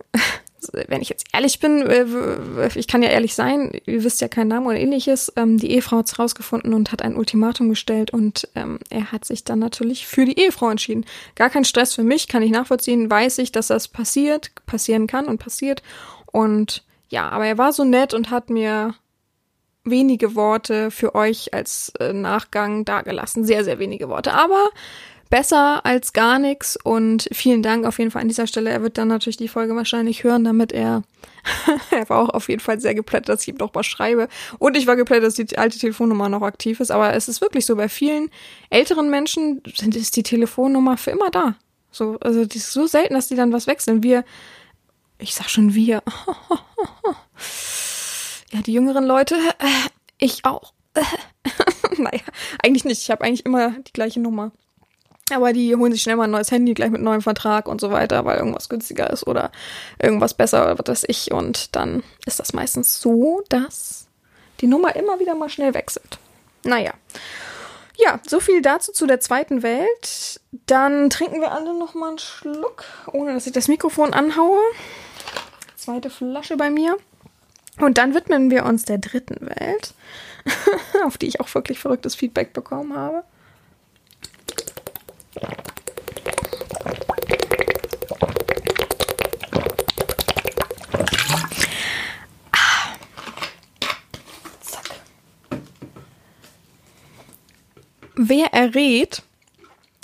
[0.72, 4.50] wenn ich jetzt ehrlich bin, äh, ich kann ja ehrlich sein, ihr wisst ja keinen
[4.50, 8.48] Namen oder ähnliches, ähm, die Ehefrau hat es rausgefunden und hat ein Ultimatum gestellt und
[8.56, 11.06] ähm, er hat sich dann natürlich für die Ehefrau entschieden.
[11.36, 15.26] Gar kein Stress für mich, kann ich nachvollziehen, weiß ich, dass das passiert, passieren kann
[15.26, 15.84] und passiert.
[16.32, 18.96] Und ja, aber er war so nett und hat mir
[19.84, 23.44] wenige Worte für euch als äh, Nachgang dargelassen.
[23.44, 24.34] Sehr, sehr wenige Worte.
[24.34, 24.70] Aber
[25.34, 28.70] besser als gar nichts und vielen Dank auf jeden Fall an dieser Stelle.
[28.70, 31.02] Er wird dann natürlich die Folge wahrscheinlich hören, damit er,
[31.90, 34.28] er war auch auf jeden Fall sehr geplättet, dass ich ihm doch mal schreibe.
[34.60, 36.92] Und ich war geplättet, dass die alte Telefonnummer noch aktiv ist.
[36.92, 38.30] Aber es ist wirklich so, bei vielen
[38.70, 41.56] älteren Menschen ist die Telefonnummer für immer da.
[41.90, 44.04] So, also die ist so selten, dass die dann was wechseln.
[44.04, 44.26] Wir,
[45.18, 46.04] ich sag schon wir.
[48.52, 49.36] ja, die jüngeren Leute,
[50.20, 50.74] ich auch.
[51.98, 52.22] naja,
[52.62, 53.02] eigentlich nicht.
[53.02, 54.52] Ich habe eigentlich immer die gleiche Nummer.
[55.32, 57.92] Aber die holen sich schnell mal ein neues Handy, gleich mit neuem Vertrag und so
[57.92, 59.52] weiter, weil irgendwas günstiger ist oder
[59.98, 61.32] irgendwas besser oder was weiß ich.
[61.32, 64.08] Und dann ist das meistens so, dass
[64.60, 66.20] die Nummer immer wieder mal schnell wechselt.
[66.66, 66.94] Naja.
[67.96, 70.42] Ja, so viel dazu zu der zweiten Welt.
[70.66, 74.60] Dann trinken wir alle noch mal einen Schluck, ohne dass ich das Mikrofon anhaue.
[75.76, 76.98] Zweite Flasche bei mir.
[77.80, 79.94] Und dann widmen wir uns der dritten Welt,
[81.06, 83.24] auf die ich auch wirklich verrücktes Feedback bekommen habe.
[98.34, 99.22] Wer errät,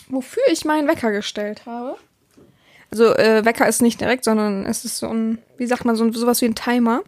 [0.08, 1.98] wofür ich meinen Wecker gestellt habe.
[2.92, 6.12] Also äh, Wecker ist nicht direkt, sondern es ist so ein, wie sagt man, so
[6.12, 7.02] sowas wie ein Timer.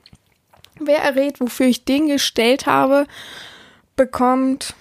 [0.80, 3.08] Wer errät, wofür ich den gestellt habe,
[3.96, 4.76] bekommt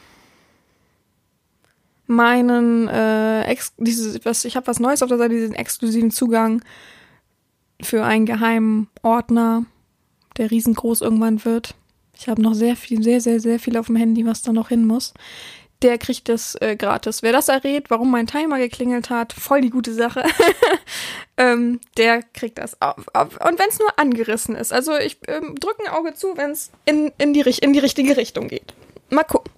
[2.11, 6.63] meinen äh, ex dieses, was ich habe was Neues auf der Seite, diesen exklusiven Zugang
[7.81, 9.65] für einen geheimen Ordner,
[10.37, 11.75] der riesengroß irgendwann wird.
[12.15, 14.69] Ich habe noch sehr viel, sehr, sehr, sehr viel auf dem Handy, was da noch
[14.69, 15.15] hin muss
[15.83, 17.23] der kriegt das äh, gratis.
[17.23, 20.25] Wer das errät, warum mein Timer geklingelt hat, voll die gute Sache,
[21.37, 22.81] ähm, der kriegt das.
[22.81, 24.73] Auf, auf, und wenn es nur angerissen ist.
[24.73, 28.17] Also ich ähm, drücke ein Auge zu, wenn es in, in, die, in die richtige
[28.17, 28.75] Richtung geht.
[29.09, 29.53] Mal gucken.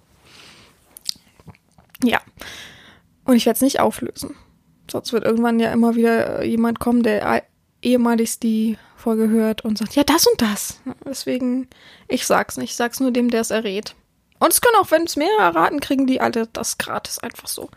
[2.03, 2.21] Ja.
[3.25, 4.35] Und ich werde es nicht auflösen.
[4.91, 7.43] Sonst wird irgendwann ja immer wieder äh, jemand kommen, der
[7.81, 10.79] ehemalig die Folge hört und sagt, ja, das und das.
[11.05, 11.67] Deswegen,
[12.07, 12.71] ich sag's nicht.
[12.71, 13.95] Ich sag's nur dem, der es errät.
[14.39, 17.69] Und es können auch, wenn es mehrere raten, kriegen die alle das gratis einfach so.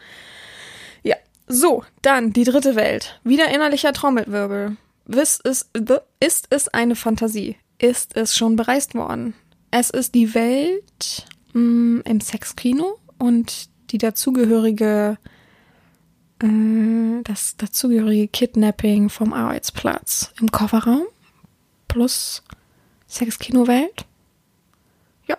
[1.02, 1.16] Ja.
[1.46, 3.20] So, dann die dritte Welt.
[3.22, 4.76] Wieder innerlicher Trommelwirbel.
[5.06, 5.70] Ist es,
[6.18, 7.56] ist es eine Fantasie?
[7.78, 9.34] Ist es schon bereist worden?
[9.70, 15.18] Es ist die Welt mh, mm, im Sexkino und die dazugehörige
[16.42, 21.04] äh, das dazugehörige Kidnapping vom Arbeitsplatz im Kofferraum
[21.88, 22.42] plus
[23.08, 24.04] Sexkino-Welt.
[25.26, 25.36] Ja,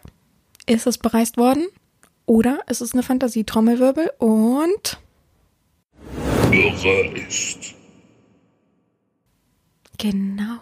[0.66, 1.68] ist es bereist worden
[2.26, 5.00] oder ist es eine Fantasietrommelwirbel und
[6.50, 7.76] bereist.
[9.98, 10.60] Genau.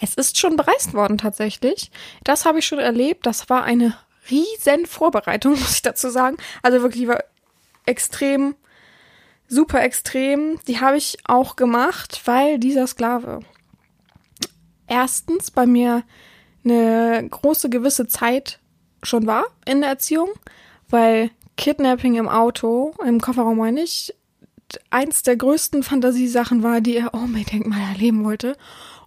[0.00, 1.90] Es ist schon bereist worden tatsächlich.
[2.24, 3.26] Das habe ich schon erlebt.
[3.26, 3.94] Das war eine
[4.30, 6.36] riesen Vorbereitung, muss ich dazu sagen.
[6.62, 7.22] Also wirklich war
[7.86, 8.54] extrem,
[9.48, 10.58] super extrem.
[10.66, 13.40] Die habe ich auch gemacht, weil dieser Sklave
[14.86, 16.02] erstens bei mir
[16.64, 18.58] eine große gewisse Zeit
[19.02, 20.28] schon war in der Erziehung,
[20.90, 24.14] weil Kidnapping im Auto, im Kofferraum meine ich,
[24.90, 28.56] eins der größten Fantasiesachen war, die er unbedingt mal erleben wollte.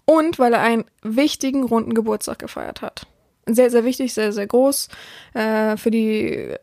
[0.05, 3.07] Und weil er einen wichtigen runden Geburtstag gefeiert hat.
[3.46, 4.88] Sehr, sehr wichtig, sehr, sehr groß.
[5.34, 6.56] Äh, für die,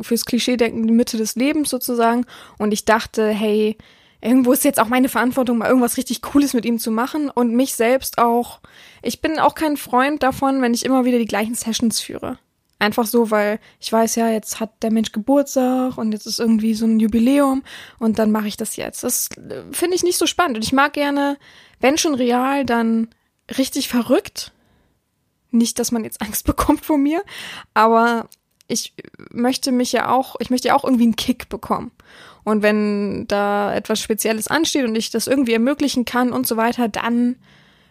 [0.00, 2.26] fürs Klischee-Denken die Mitte des Lebens sozusagen.
[2.58, 3.76] Und ich dachte, hey,
[4.20, 7.54] irgendwo ist jetzt auch meine Verantwortung, mal irgendwas richtig Cooles mit ihm zu machen und
[7.54, 8.60] mich selbst auch.
[9.02, 12.38] Ich bin auch kein Freund davon, wenn ich immer wieder die gleichen Sessions führe.
[12.78, 16.74] Einfach so, weil ich weiß ja, jetzt hat der Mensch Geburtstag und jetzt ist irgendwie
[16.74, 17.62] so ein Jubiläum
[17.98, 19.02] und dann mache ich das jetzt.
[19.02, 19.30] Das
[19.72, 20.58] finde ich nicht so spannend.
[20.58, 21.38] Und ich mag gerne,
[21.80, 23.08] wenn schon real, dann
[23.56, 24.52] richtig verrückt.
[25.56, 27.22] Nicht, dass man jetzt Angst bekommt vor mir,
[27.74, 28.28] aber
[28.68, 28.94] ich
[29.30, 31.92] möchte mich ja auch, ich möchte ja auch irgendwie einen Kick bekommen.
[32.44, 36.88] Und wenn da etwas Spezielles ansteht und ich das irgendwie ermöglichen kann und so weiter,
[36.88, 37.36] dann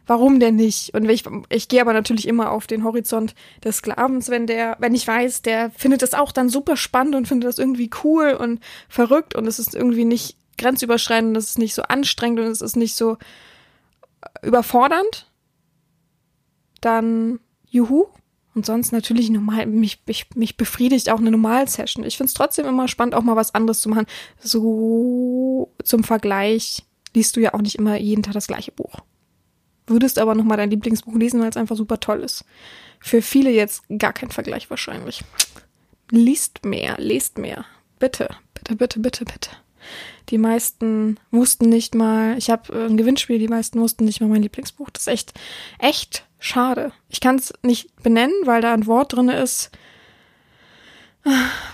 [0.07, 0.93] warum denn nicht?
[0.93, 4.95] Und ich, ich gehe aber natürlich immer auf den Horizont des Sklavens, wenn der, wenn
[4.95, 8.59] ich weiß, der findet das auch dann super spannend und findet das irgendwie cool und
[8.87, 12.77] verrückt und es ist irgendwie nicht grenzüberschreitend, es ist nicht so anstrengend und es ist
[12.77, 13.17] nicht so
[14.41, 15.29] überfordernd,
[16.81, 17.39] dann
[17.75, 18.05] juhu.
[18.53, 22.05] Und sonst natürlich normal, mich, mich, mich befriedigt auch eine Normal-Session.
[22.05, 24.05] Ich finde es trotzdem immer spannend, auch mal was anderes zu machen.
[24.39, 29.01] So zum Vergleich liest du ja auch nicht immer jeden Tag das gleiche Buch
[29.87, 32.45] würdest aber nochmal dein Lieblingsbuch lesen, weil es einfach super toll ist.
[32.99, 35.23] Für viele jetzt gar kein Vergleich wahrscheinlich.
[36.11, 37.65] Liest mehr, lest mehr.
[37.99, 39.49] Bitte, bitte, bitte, bitte, bitte.
[40.29, 44.41] Die meisten wussten nicht mal, ich habe ein Gewinnspiel, die meisten wussten nicht mal mein
[44.41, 44.89] Lieblingsbuch.
[44.89, 45.33] Das ist echt,
[45.79, 46.91] echt schade.
[47.09, 49.71] Ich kann es nicht benennen, weil da ein Wort drin ist,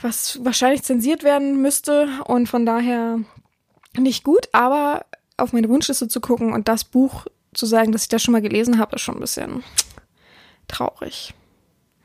[0.02, 3.20] was wahrscheinlich zensiert werden müsste und von daher
[3.98, 5.06] nicht gut, aber
[5.38, 8.42] auf meine Wunschliste zu gucken und das Buch zu sagen, dass ich das schon mal
[8.42, 9.64] gelesen habe, ist schon ein bisschen
[10.68, 11.34] traurig.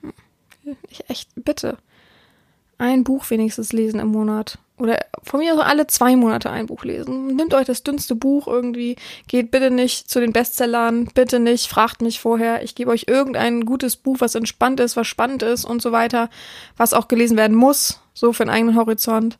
[0.01, 0.77] Hm.
[0.91, 1.79] Ich echt, bitte.
[2.79, 4.59] Ein Buch wenigstens lesen im Monat.
[4.79, 7.35] Oder von mir so alle zwei Monate ein Buch lesen.
[7.35, 8.97] Nehmt euch das dünnste Buch irgendwie.
[9.27, 11.07] Geht bitte nicht zu den Bestsellern.
[11.15, 11.69] Bitte nicht.
[11.69, 12.63] Fragt mich vorher.
[12.63, 16.29] Ich gebe euch irgendein gutes Buch, was entspannt ist, was spannend ist und so weiter.
[16.77, 18.01] Was auch gelesen werden muss.
[18.13, 19.39] So für einen eigenen Horizont.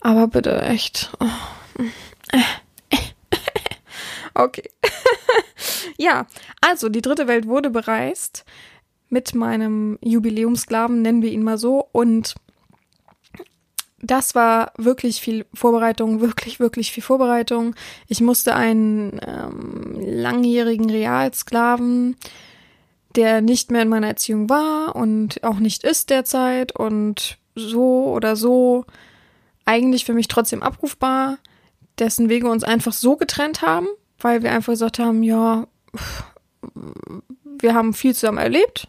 [0.00, 1.10] Aber bitte echt.
[1.20, 1.26] Oh.
[4.34, 4.70] Okay.
[5.98, 6.26] ja,
[6.60, 8.44] also die dritte Welt wurde bereist
[9.08, 11.88] mit meinem Jubiläumsklaven, nennen wir ihn mal so.
[11.92, 12.34] Und
[14.02, 17.74] das war wirklich viel Vorbereitung, wirklich, wirklich viel Vorbereitung.
[18.08, 22.16] Ich musste einen ähm, langjährigen Realsklaven,
[23.16, 28.36] der nicht mehr in meiner Erziehung war und auch nicht ist derzeit und so oder
[28.36, 28.84] so
[29.64, 31.38] eigentlich für mich trotzdem abrufbar,
[31.98, 33.86] dessen Wege uns einfach so getrennt haben,
[34.18, 35.66] weil wir einfach gesagt haben, ja,
[37.44, 38.88] wir haben viel zusammen erlebt.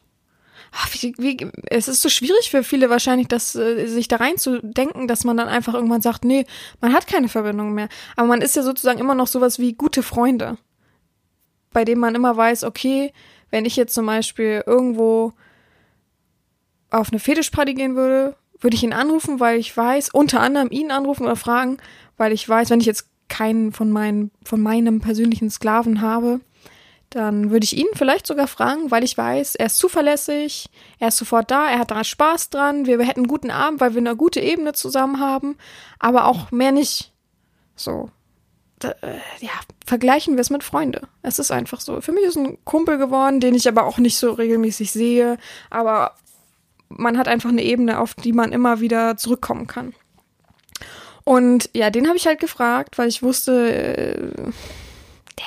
[0.72, 5.07] Ach, wie, wie, es ist so schwierig für viele wahrscheinlich, dass, äh, sich da reinzudenken,
[5.07, 6.45] dass man dann einfach irgendwann sagt, nee,
[6.80, 7.89] man hat keine Verbindung mehr.
[8.15, 10.57] Aber man ist ja sozusagen immer noch sowas wie gute Freunde,
[11.74, 13.11] bei denen man immer weiß, okay,
[13.49, 15.34] wenn ich jetzt zum Beispiel irgendwo
[16.89, 20.91] auf eine Fetischparty gehen würde, würde ich ihn anrufen, weil ich weiß, unter anderem ihn
[20.91, 21.78] anrufen oder fragen,
[22.17, 26.41] weil ich weiß, wenn ich jetzt keinen von meinen, von meinem persönlichen Sklaven habe,
[27.12, 31.18] dann würde ich ihn vielleicht sogar fragen, weil ich weiß, er ist zuverlässig, er ist
[31.18, 34.16] sofort da, er hat da Spaß dran, wir, hätten einen guten Abend, weil wir eine
[34.16, 35.57] gute Ebene zusammen haben,
[35.99, 37.12] aber auch mehr nicht.
[37.76, 38.09] So.
[38.82, 39.51] Äh, ja,
[39.86, 41.01] vergleichen wir es mit Freunde.
[41.22, 41.99] Es ist einfach so.
[41.99, 45.38] Für mich ist ein Kumpel geworden, den ich aber auch nicht so regelmäßig sehe,
[45.70, 46.16] aber
[46.88, 49.93] man hat einfach eine Ebene, auf die man immer wieder zurückkommen kann.
[51.26, 54.51] Und ja, den habe ich halt gefragt, weil ich wusste, äh,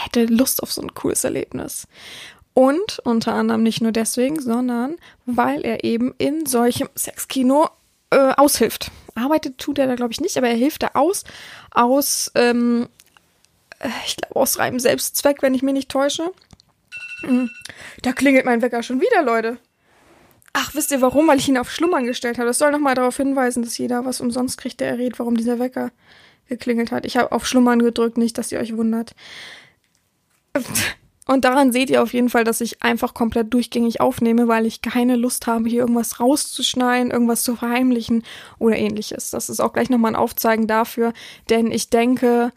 [0.02, 1.86] hätte Lust auf so ein cooles Erlebnis.
[2.54, 7.68] Und unter anderem nicht nur deswegen, sondern weil er eben in solchem Sexkino
[8.10, 8.90] äh, aushilft.
[9.16, 11.24] Arbeitet tut er da, glaube ich, nicht, aber er hilft da aus,
[11.72, 12.88] aus, ähm,
[13.80, 16.30] äh, ich glaube, aus reinem Selbstzweck, wenn ich mich nicht täusche.
[17.22, 17.50] Hm.
[18.02, 19.58] Da klingelt mein Wecker schon wieder, Leute.
[20.52, 21.26] Ach, wisst ihr warum?
[21.26, 22.46] Weil ich ihn auf Schlummern gestellt habe.
[22.46, 25.90] Das soll nochmal darauf hinweisen, dass jeder was umsonst kriegt, der errät, warum dieser Wecker
[26.48, 27.06] geklingelt hat.
[27.06, 29.16] Ich habe auf Schlummern gedrückt, nicht, dass ihr euch wundert.
[31.26, 34.82] Und daran seht ihr auf jeden Fall, dass ich einfach komplett durchgängig aufnehme, weil ich
[34.82, 38.24] keine Lust habe, hier irgendwas rauszuschneiden, irgendwas zu verheimlichen
[38.58, 39.30] oder ähnliches.
[39.30, 41.14] Das ist auch gleich nochmal ein Aufzeigen dafür,
[41.48, 42.52] denn ich denke,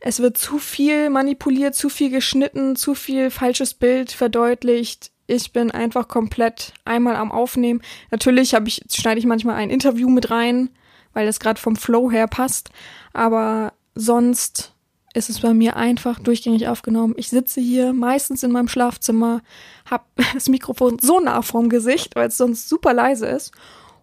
[0.00, 5.12] es wird zu viel manipuliert, zu viel geschnitten, zu viel falsches Bild verdeutlicht.
[5.26, 7.82] Ich bin einfach komplett einmal am Aufnehmen.
[8.10, 10.70] Natürlich habe ich, schneide ich manchmal ein Interview mit rein,
[11.12, 12.70] weil das gerade vom Flow her passt.
[13.12, 14.74] Aber sonst
[15.12, 17.14] ist es bei mir einfach durchgängig aufgenommen.
[17.16, 19.42] Ich sitze hier meistens in meinem Schlafzimmer,
[19.90, 20.04] habe
[20.34, 23.52] das Mikrofon so nah vorm Gesicht, weil es sonst super leise ist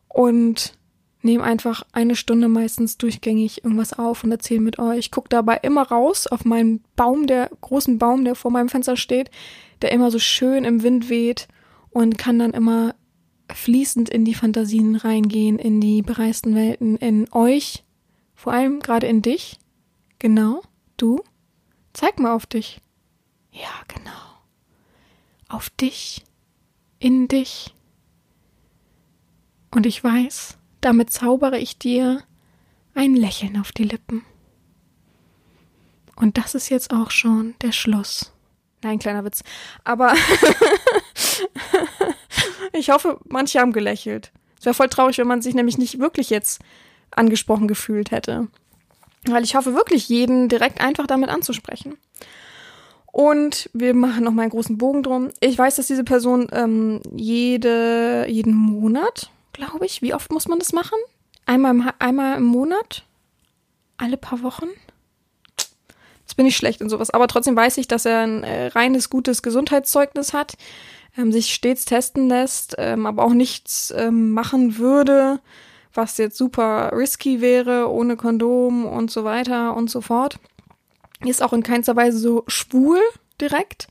[0.09, 0.73] und
[1.21, 5.11] nehme einfach eine Stunde meistens durchgängig irgendwas auf und erzähle mit euch.
[5.11, 9.31] Guck dabei immer raus auf meinen Baum, der großen Baum, der vor meinem Fenster steht,
[9.81, 11.47] der immer so schön im Wind weht
[11.89, 12.95] und kann dann immer
[13.53, 17.83] fließend in die Fantasien reingehen, in die bereisten Welten, in euch,
[18.35, 19.57] vor allem gerade in dich.
[20.19, 20.61] Genau,
[20.97, 21.23] du.
[21.93, 22.81] Zeig mal auf dich.
[23.51, 24.11] Ja, genau.
[25.47, 26.23] Auf dich,
[26.99, 27.73] in dich.
[29.71, 32.23] Und ich weiß, damit zaubere ich dir
[32.93, 34.25] ein Lächeln auf die Lippen.
[36.15, 38.33] Und das ist jetzt auch schon der Schluss.
[38.81, 39.43] Nein, kleiner Witz.
[39.83, 40.13] Aber
[42.73, 44.31] ich hoffe, manche haben gelächelt.
[44.59, 46.61] Es wäre voll traurig, wenn man sich nämlich nicht wirklich jetzt
[47.11, 48.47] angesprochen gefühlt hätte.
[49.31, 51.97] Weil ich hoffe wirklich, jeden direkt einfach damit anzusprechen.
[53.11, 55.29] Und wir machen noch mal einen großen Bogen drum.
[55.39, 60.59] Ich weiß, dass diese Person ähm, jede, jeden Monat, glaube ich, wie oft muss man
[60.59, 60.99] das machen?
[61.47, 63.03] Einmal im, einmal im Monat?
[63.97, 64.67] Alle paar Wochen?
[66.19, 67.09] Jetzt bin ich schlecht und sowas.
[67.09, 70.57] Aber trotzdem weiß ich, dass er ein äh, reines, gutes Gesundheitszeugnis hat,
[71.17, 75.39] ähm, sich stets testen lässt, ähm, aber auch nichts ähm, machen würde,
[75.97, 80.39] was jetzt super risky wäre, ohne Kondom und so weiter und so fort.
[81.25, 82.99] Ist auch in keinster Weise so schwul
[83.41, 83.87] direkt,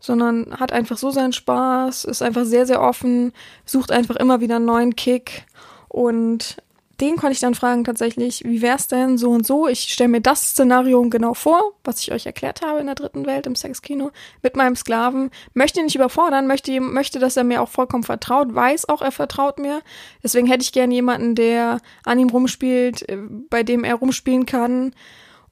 [0.00, 3.32] sondern hat einfach so seinen Spaß, ist einfach sehr, sehr offen,
[3.66, 5.44] sucht einfach immer wieder einen neuen Kick
[5.88, 6.56] und
[7.00, 9.66] den konnte ich dann fragen tatsächlich, wie wär's denn so und so?
[9.66, 13.26] Ich stelle mir das Szenario genau vor, was ich euch erklärt habe in der dritten
[13.26, 14.10] Welt im Sexkino
[14.42, 15.30] mit meinem Sklaven.
[15.54, 19.12] Möchte ihn nicht überfordern, möchte, möchte, dass er mir auch vollkommen vertraut, weiß auch, er
[19.12, 19.82] vertraut mir.
[20.22, 24.94] Deswegen hätte ich gern jemanden, der an ihm rumspielt, äh, bei dem er rumspielen kann.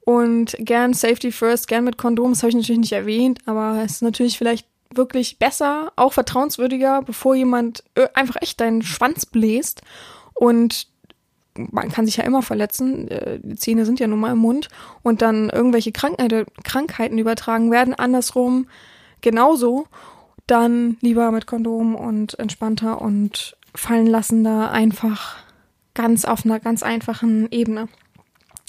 [0.01, 3.93] Und gern Safety First, gern mit Kondom, das habe ich natürlich nicht erwähnt, aber es
[3.93, 9.81] ist natürlich vielleicht wirklich besser, auch vertrauenswürdiger, bevor jemand äh, einfach echt deinen Schwanz bläst
[10.33, 10.87] und
[11.71, 14.69] man kann sich ja immer verletzen, äh, die Zähne sind ja nun mal im Mund
[15.01, 18.67] und dann irgendwelche Krankheiten, Krankheiten übertragen werden, andersrum
[19.21, 19.87] genauso,
[20.47, 25.37] dann lieber mit Kondom und entspannter und fallen lassender einfach
[25.93, 27.87] ganz auf einer ganz einfachen Ebene.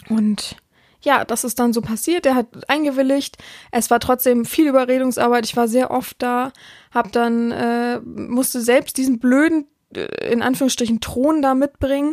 [0.09, 0.57] Und
[1.03, 2.26] ja, das ist dann so passiert.
[2.26, 3.38] Er hat eingewilligt.
[3.70, 5.47] Es war trotzdem viel Überredungsarbeit.
[5.47, 6.53] Ich war sehr oft da,
[6.93, 12.12] hab dann äh, musste selbst diesen blöden äh, in Anführungsstrichen Thron da mitbringen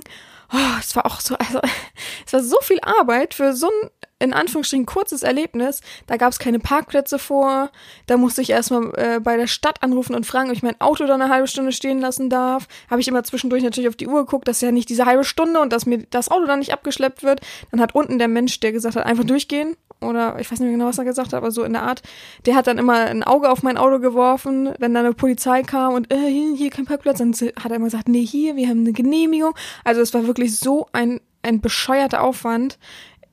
[0.54, 1.60] oh, es war auch so, also
[2.26, 3.90] es war so viel Arbeit für so ein
[4.20, 5.82] in Anführungsstrichen kurzes Erlebnis.
[6.08, 7.70] Da gab es keine Parkplätze vor.
[8.08, 11.06] Da musste ich erstmal äh, bei der Stadt anrufen und fragen, ob ich mein Auto
[11.06, 12.68] da eine halbe Stunde stehen lassen darf.
[12.90, 15.60] Habe ich immer zwischendurch natürlich auf die Uhr geguckt, dass ja nicht diese halbe Stunde
[15.60, 17.42] und dass mir das Auto dann nicht abgeschleppt wird.
[17.72, 19.78] Dann hat unten der Mensch, der gesagt hat, einfach durchgehen.
[20.00, 22.04] Oder ich weiß nicht mehr genau, was er gesagt hat, aber so in der Art.
[22.46, 25.94] Der hat dann immer ein Auge auf mein Auto geworfen, wenn dann eine Polizei kam
[25.96, 27.18] und äh, hier, hier kein Parkplatz.
[27.18, 29.56] Dann hat er immer gesagt, nee, hier, wir haben eine Genehmigung.
[29.84, 32.78] Also es war wirklich so ein, ein bescheuerter Aufwand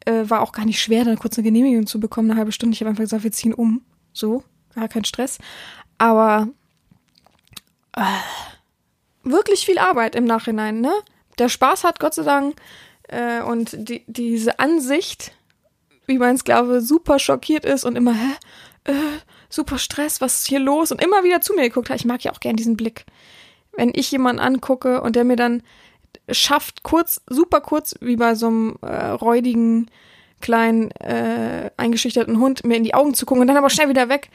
[0.04, 2.74] äh, war auch gar nicht schwer, dann kurz eine Genehmigung zu bekommen, eine halbe Stunde.
[2.74, 3.82] Ich habe einfach gesagt, wir ziehen um.
[4.12, 4.44] So,
[4.74, 5.38] gar kein Stress.
[5.98, 6.48] Aber
[7.96, 8.02] äh,
[9.22, 10.92] wirklich viel Arbeit im Nachhinein, ne?
[11.38, 12.54] Der Spaß hat Gott sei Dank
[13.08, 15.32] äh, und die, diese Ansicht,
[16.06, 18.32] wie mein Sklave super schockiert ist und immer, hä?
[18.84, 18.92] Äh,
[19.48, 20.92] super Stress, was ist hier los?
[20.92, 21.96] Und immer wieder zu mir geguckt hat.
[21.96, 23.06] Ich mag ja auch gern diesen Blick.
[23.72, 25.62] Wenn ich jemanden angucke und der mir dann
[26.30, 29.90] schafft, kurz, super kurz, wie bei so einem äh, räudigen,
[30.40, 34.08] kleinen, äh, eingeschüchterten Hund, mir in die Augen zu gucken und dann aber schnell wieder
[34.08, 34.30] weg,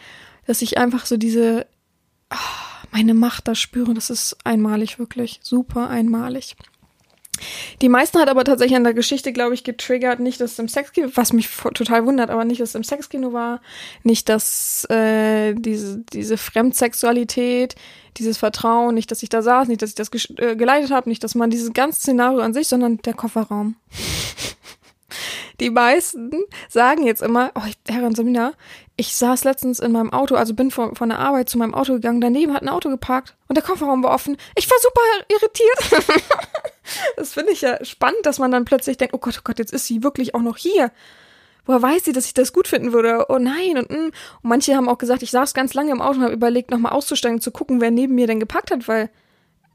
[0.48, 1.68] dass ich einfach so diese,
[2.32, 3.94] oh, meine Macht da spüre.
[3.94, 5.40] Das ist einmalig, wirklich.
[5.44, 6.56] Super einmalig.
[7.82, 10.68] Die meisten hat aber tatsächlich an der Geschichte, glaube ich, getriggert, nicht, dass es im
[10.68, 13.62] Sexkino, was mich total wundert, aber nicht, dass es im Sexkino war,
[14.04, 17.76] nicht, dass äh, diese, diese Fremdsexualität,
[18.18, 21.24] dieses Vertrauen, nicht, dass ich da saß, nicht, dass ich das äh, geleitet habe, nicht,
[21.24, 23.76] dass man dieses ganze Szenario an sich, sondern der Kofferraum.
[25.60, 26.32] Die meisten
[26.70, 28.54] sagen jetzt immer, oh, Herrin Samina,
[28.96, 31.94] ich saß letztens in meinem Auto, also bin von, von der Arbeit zu meinem Auto
[31.94, 34.38] gegangen, daneben hat ein Auto geparkt und der Kofferraum war offen.
[34.56, 36.06] Ich war super irritiert.
[37.18, 39.74] das finde ich ja spannend, dass man dann plötzlich denkt, oh Gott, oh Gott, jetzt
[39.74, 40.92] ist sie wirklich auch noch hier.
[41.66, 43.28] Woher weiß sie, dass ich das gut finden würde?
[43.30, 43.78] Oh nein.
[43.78, 44.06] Und, mm.
[44.06, 46.94] und manche haben auch gesagt, ich saß ganz lange im Auto und habe überlegt, nochmal
[46.94, 49.10] auszusteigen, zu gucken, wer neben mir denn geparkt hat, weil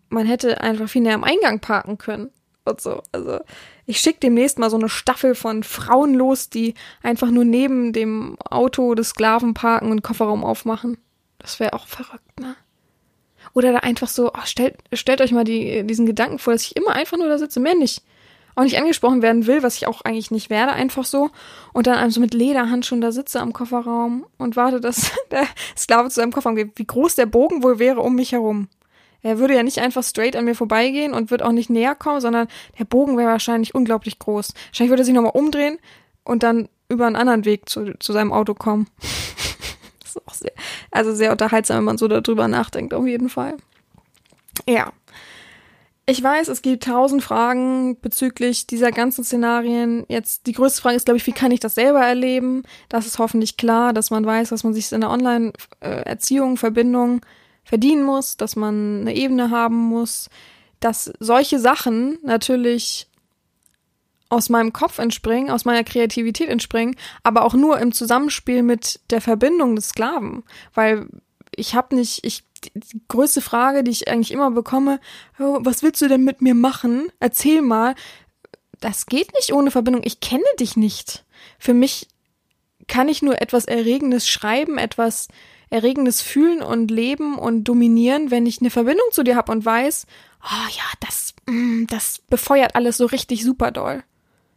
[0.08, 2.30] man hätte einfach viel näher am Eingang parken können.
[2.64, 3.02] Und so.
[3.12, 3.40] Also,
[3.86, 8.36] ich schicke demnächst mal so eine Staffel von Frauen los, die einfach nur neben dem
[8.40, 10.98] Auto des Sklaven parken und Kofferraum aufmachen.
[11.38, 12.56] Das wäre auch verrückt, ne?
[13.54, 16.76] Oder da einfach so, oh, stellt, stellt euch mal die, diesen Gedanken vor, dass ich
[16.76, 18.02] immer einfach nur da sitze, mehr nicht
[18.56, 21.30] auch nicht angesprochen werden will, was ich auch eigentlich nicht werde, einfach so.
[21.72, 25.46] Und dann also mit Lederhandschuhen da sitze am Kofferraum und warte, dass der
[25.76, 26.72] Sklave zu seinem Kofferraum geht.
[26.76, 28.68] Wie groß der Bogen wohl wäre um mich herum.
[29.22, 32.20] Er würde ja nicht einfach straight an mir vorbeigehen und wird auch nicht näher kommen,
[32.20, 32.46] sondern
[32.78, 34.52] der Bogen wäre wahrscheinlich unglaublich groß.
[34.68, 35.78] Wahrscheinlich würde er sich nochmal umdrehen
[36.24, 38.86] und dann über einen anderen Weg zu, zu seinem Auto kommen.
[40.16, 40.52] ist auch sehr,
[40.90, 43.56] also sehr unterhaltsam, wenn man so darüber nachdenkt, auf jeden Fall.
[44.68, 44.92] Ja.
[46.06, 50.04] Ich weiß, es gibt tausend Fragen bezüglich dieser ganzen Szenarien.
[50.08, 52.64] Jetzt die größte Frage ist, glaube ich, wie kann ich das selber erleben?
[52.90, 57.22] Das ist hoffentlich klar, dass man weiß, dass man sich in der Online-Erziehung, Verbindung
[57.64, 60.28] verdienen muss, dass man eine Ebene haben muss,
[60.80, 63.08] dass solche Sachen natürlich
[64.34, 69.20] aus meinem Kopf entspringen, aus meiner Kreativität entspringen, aber auch nur im Zusammenspiel mit der
[69.20, 70.42] Verbindung des Sklaven,
[70.74, 71.08] weil
[71.56, 75.00] ich habe nicht, ich die größte Frage, die ich eigentlich immer bekomme,
[75.38, 77.08] oh, was willst du denn mit mir machen?
[77.20, 77.94] Erzähl mal.
[78.80, 80.02] Das geht nicht ohne Verbindung.
[80.04, 81.24] Ich kenne dich nicht.
[81.58, 82.08] Für mich
[82.86, 85.28] kann ich nur etwas Erregendes schreiben, etwas
[85.70, 90.06] Erregendes fühlen und leben und dominieren, wenn ich eine Verbindung zu dir habe und weiß,
[90.44, 94.04] oh ja, das, mm, das befeuert alles so richtig super doll.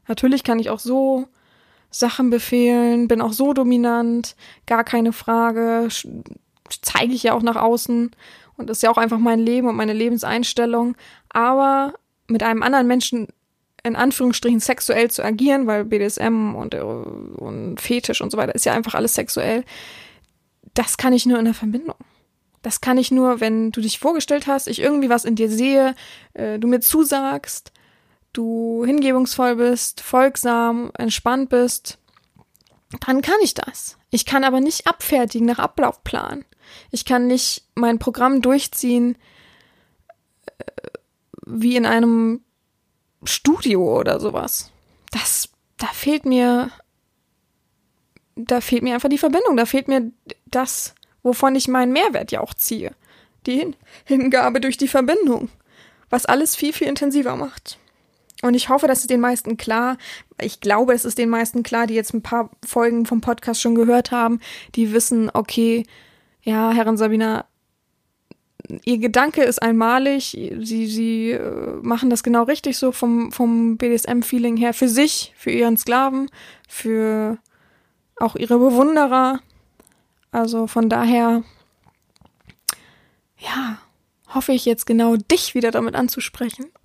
[0.08, 1.28] Natürlich kann ich auch so
[1.90, 4.36] Sachen befehlen, bin auch so dominant,
[4.66, 5.88] gar keine Frage,
[6.82, 8.12] zeige ich ja auch nach außen
[8.58, 10.96] und ist ja auch einfach mein Leben und meine Lebenseinstellung.
[11.30, 11.94] Aber
[12.28, 13.28] mit einem anderen Menschen
[13.84, 18.66] in Anführungsstrichen sexuell zu agieren, weil BDSM und, äh, und Fetisch und so weiter ist
[18.66, 19.64] ja einfach alles sexuell,
[20.74, 21.96] das kann ich nur in der Verbindung.
[22.62, 25.96] Das kann ich nur, wenn du dich vorgestellt hast, ich irgendwie was in dir sehe,
[26.34, 27.72] äh, du mir zusagst,
[28.38, 31.98] du hingebungsvoll bist, folgsam, entspannt bist,
[33.06, 33.98] dann kann ich das.
[34.12, 36.46] Ich kann aber nicht abfertigen nach Ablaufplan.
[36.92, 39.18] Ich kann nicht mein Programm durchziehen
[40.58, 40.64] äh,
[41.46, 42.42] wie in einem
[43.24, 44.72] Studio oder sowas.
[45.12, 46.72] Das, da fehlt mir,
[48.36, 49.58] da fehlt mir einfach die Verbindung.
[49.58, 50.12] Da fehlt mir
[50.46, 52.94] das, wovon ich meinen Mehrwert ja auch ziehe.
[53.46, 53.76] Die
[54.06, 55.50] Hingabe durch die Verbindung.
[56.10, 57.80] Was alles viel, viel intensiver macht.
[58.44, 59.98] Und ich hoffe, das ist den meisten klar.
[60.40, 63.76] Ich glaube, es ist den meisten klar, die jetzt ein paar Folgen vom Podcast schon
[63.76, 64.40] gehört haben,
[64.76, 65.86] die wissen, okay,
[66.44, 67.46] ja, Herrin Sabina,
[68.86, 74.58] ihr Gedanke ist einmalig, sie, sie äh, machen das genau richtig so vom, vom BDSM-Feeling
[74.58, 76.30] her für sich, für ihren Sklaven,
[76.68, 77.38] für
[78.18, 79.40] auch ihre Bewunderer.
[80.32, 81.44] Also von daher,
[83.38, 83.80] ja,
[84.38, 86.68] hoffe ich jetzt genau dich wieder damit anzusprechen.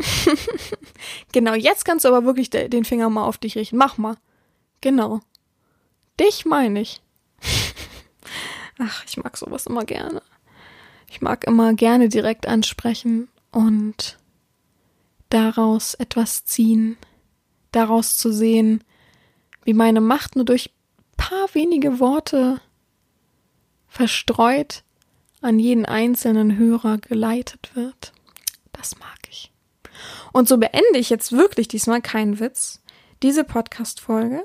[1.32, 3.76] Genau, jetzt kannst du aber wirklich den Finger mal auf dich richten.
[3.76, 4.16] Mach mal.
[4.80, 5.20] Genau.
[6.20, 7.03] Dich meine ich.
[8.78, 10.22] Ach, ich mag sowas immer gerne.
[11.11, 14.18] Ich mag immer gerne direkt ansprechen und
[15.30, 16.96] daraus etwas ziehen,
[17.72, 18.84] daraus zu sehen,
[19.64, 20.70] wie meine Macht nur durch
[21.16, 22.61] paar wenige Worte
[23.88, 24.84] verstreut
[25.43, 28.12] an jeden einzelnen Hörer geleitet wird.
[28.72, 29.53] Das mag ich.
[30.32, 32.80] Und so beende ich jetzt wirklich diesmal keinen Witz
[33.22, 34.45] diese Podcast-Folge,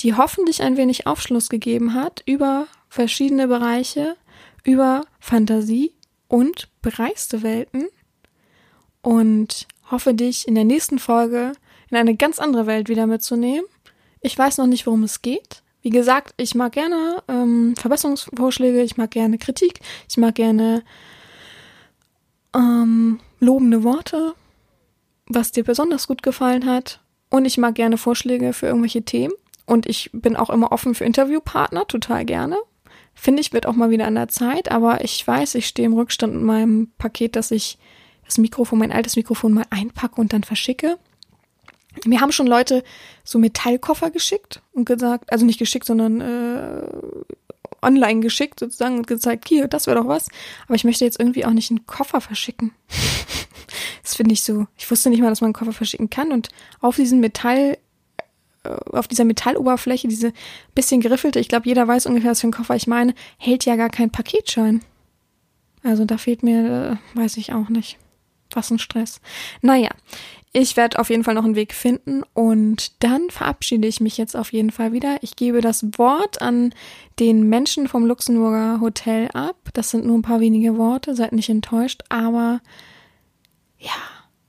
[0.00, 4.16] die hoffentlich ein wenig Aufschluss gegeben hat über verschiedene Bereiche,
[4.64, 5.92] über Fantasie
[6.28, 7.88] und bereiste Welten
[9.02, 11.52] und hoffe dich in der nächsten Folge
[11.90, 13.64] in eine ganz andere Welt wieder mitzunehmen.
[14.20, 15.62] Ich weiß noch nicht, worum es geht.
[15.88, 20.84] Wie gesagt, ich mag gerne ähm, Verbesserungsvorschläge, ich mag gerne Kritik, ich mag gerne
[22.54, 24.34] ähm, lobende Worte,
[25.28, 27.00] was dir besonders gut gefallen hat.
[27.30, 29.32] Und ich mag gerne Vorschläge für irgendwelche Themen.
[29.64, 32.58] Und ich bin auch immer offen für Interviewpartner, total gerne.
[33.14, 35.94] Finde ich, wird auch mal wieder an der Zeit, aber ich weiß, ich stehe im
[35.94, 37.78] Rückstand mit meinem Paket, dass ich
[38.26, 40.98] das Mikrofon, mein altes Mikrofon mal einpacke und dann verschicke.
[42.06, 42.82] Mir haben schon Leute
[43.24, 46.82] so Metallkoffer geschickt und gesagt, also nicht geschickt, sondern äh,
[47.82, 50.28] online geschickt sozusagen und gezeigt, hier, das wäre doch was.
[50.66, 52.72] Aber ich möchte jetzt irgendwie auch nicht einen Koffer verschicken.
[54.02, 54.66] das finde ich so.
[54.76, 56.32] Ich wusste nicht mal, dass man einen Koffer verschicken kann.
[56.32, 56.48] Und
[56.80, 57.78] auf diesen Metall,
[58.64, 60.32] äh, auf dieser Metalloberfläche, diese
[60.74, 63.76] bisschen geriffelte, ich glaube, jeder weiß ungefähr, was für ein Koffer ich meine, hält ja
[63.76, 64.82] gar kein Paketschein.
[65.82, 67.98] Also da fehlt mir, äh, weiß ich auch nicht.
[68.54, 69.20] Was ein Stress.
[69.60, 69.90] Naja,
[70.52, 74.36] ich werde auf jeden Fall noch einen Weg finden und dann verabschiede ich mich jetzt
[74.36, 75.18] auf jeden Fall wieder.
[75.20, 76.74] Ich gebe das Wort an
[77.18, 79.56] den Menschen vom Luxemburger Hotel ab.
[79.74, 82.60] Das sind nur ein paar wenige Worte, seid nicht enttäuscht, aber
[83.78, 83.90] ja,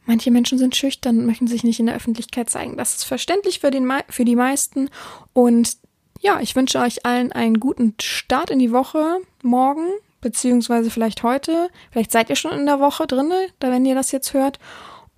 [0.06, 2.78] manche Menschen sind schüchtern und möchten sich nicht in der Öffentlichkeit zeigen.
[2.78, 4.90] Das ist verständlich für, den, für die meisten
[5.34, 5.78] und
[6.22, 9.88] ja, ich wünsche euch allen einen guten Start in die Woche morgen,
[10.22, 11.70] beziehungsweise vielleicht heute.
[11.92, 14.60] Vielleicht seid ihr schon in der Woche drinne, da wenn ihr das jetzt hört.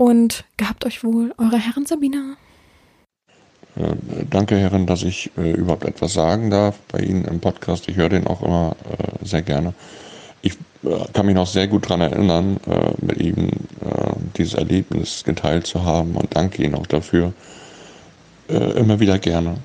[0.02, 2.36] Und gehabt euch wohl, eure Herren Sabina.
[4.32, 7.88] Danke, Herren, dass ich äh, überhaupt etwas sagen darf bei Ihnen im Podcast.
[7.88, 9.76] Ich höre den auch immer äh, sehr gerne.
[10.42, 15.24] Ich äh, kann mich noch sehr gut daran erinnern, äh, mit Ihnen äh, dieses Erlebnis
[15.24, 17.34] geteilt zu haben und danke Ihnen auch dafür.
[18.48, 19.58] immer wieder gerne.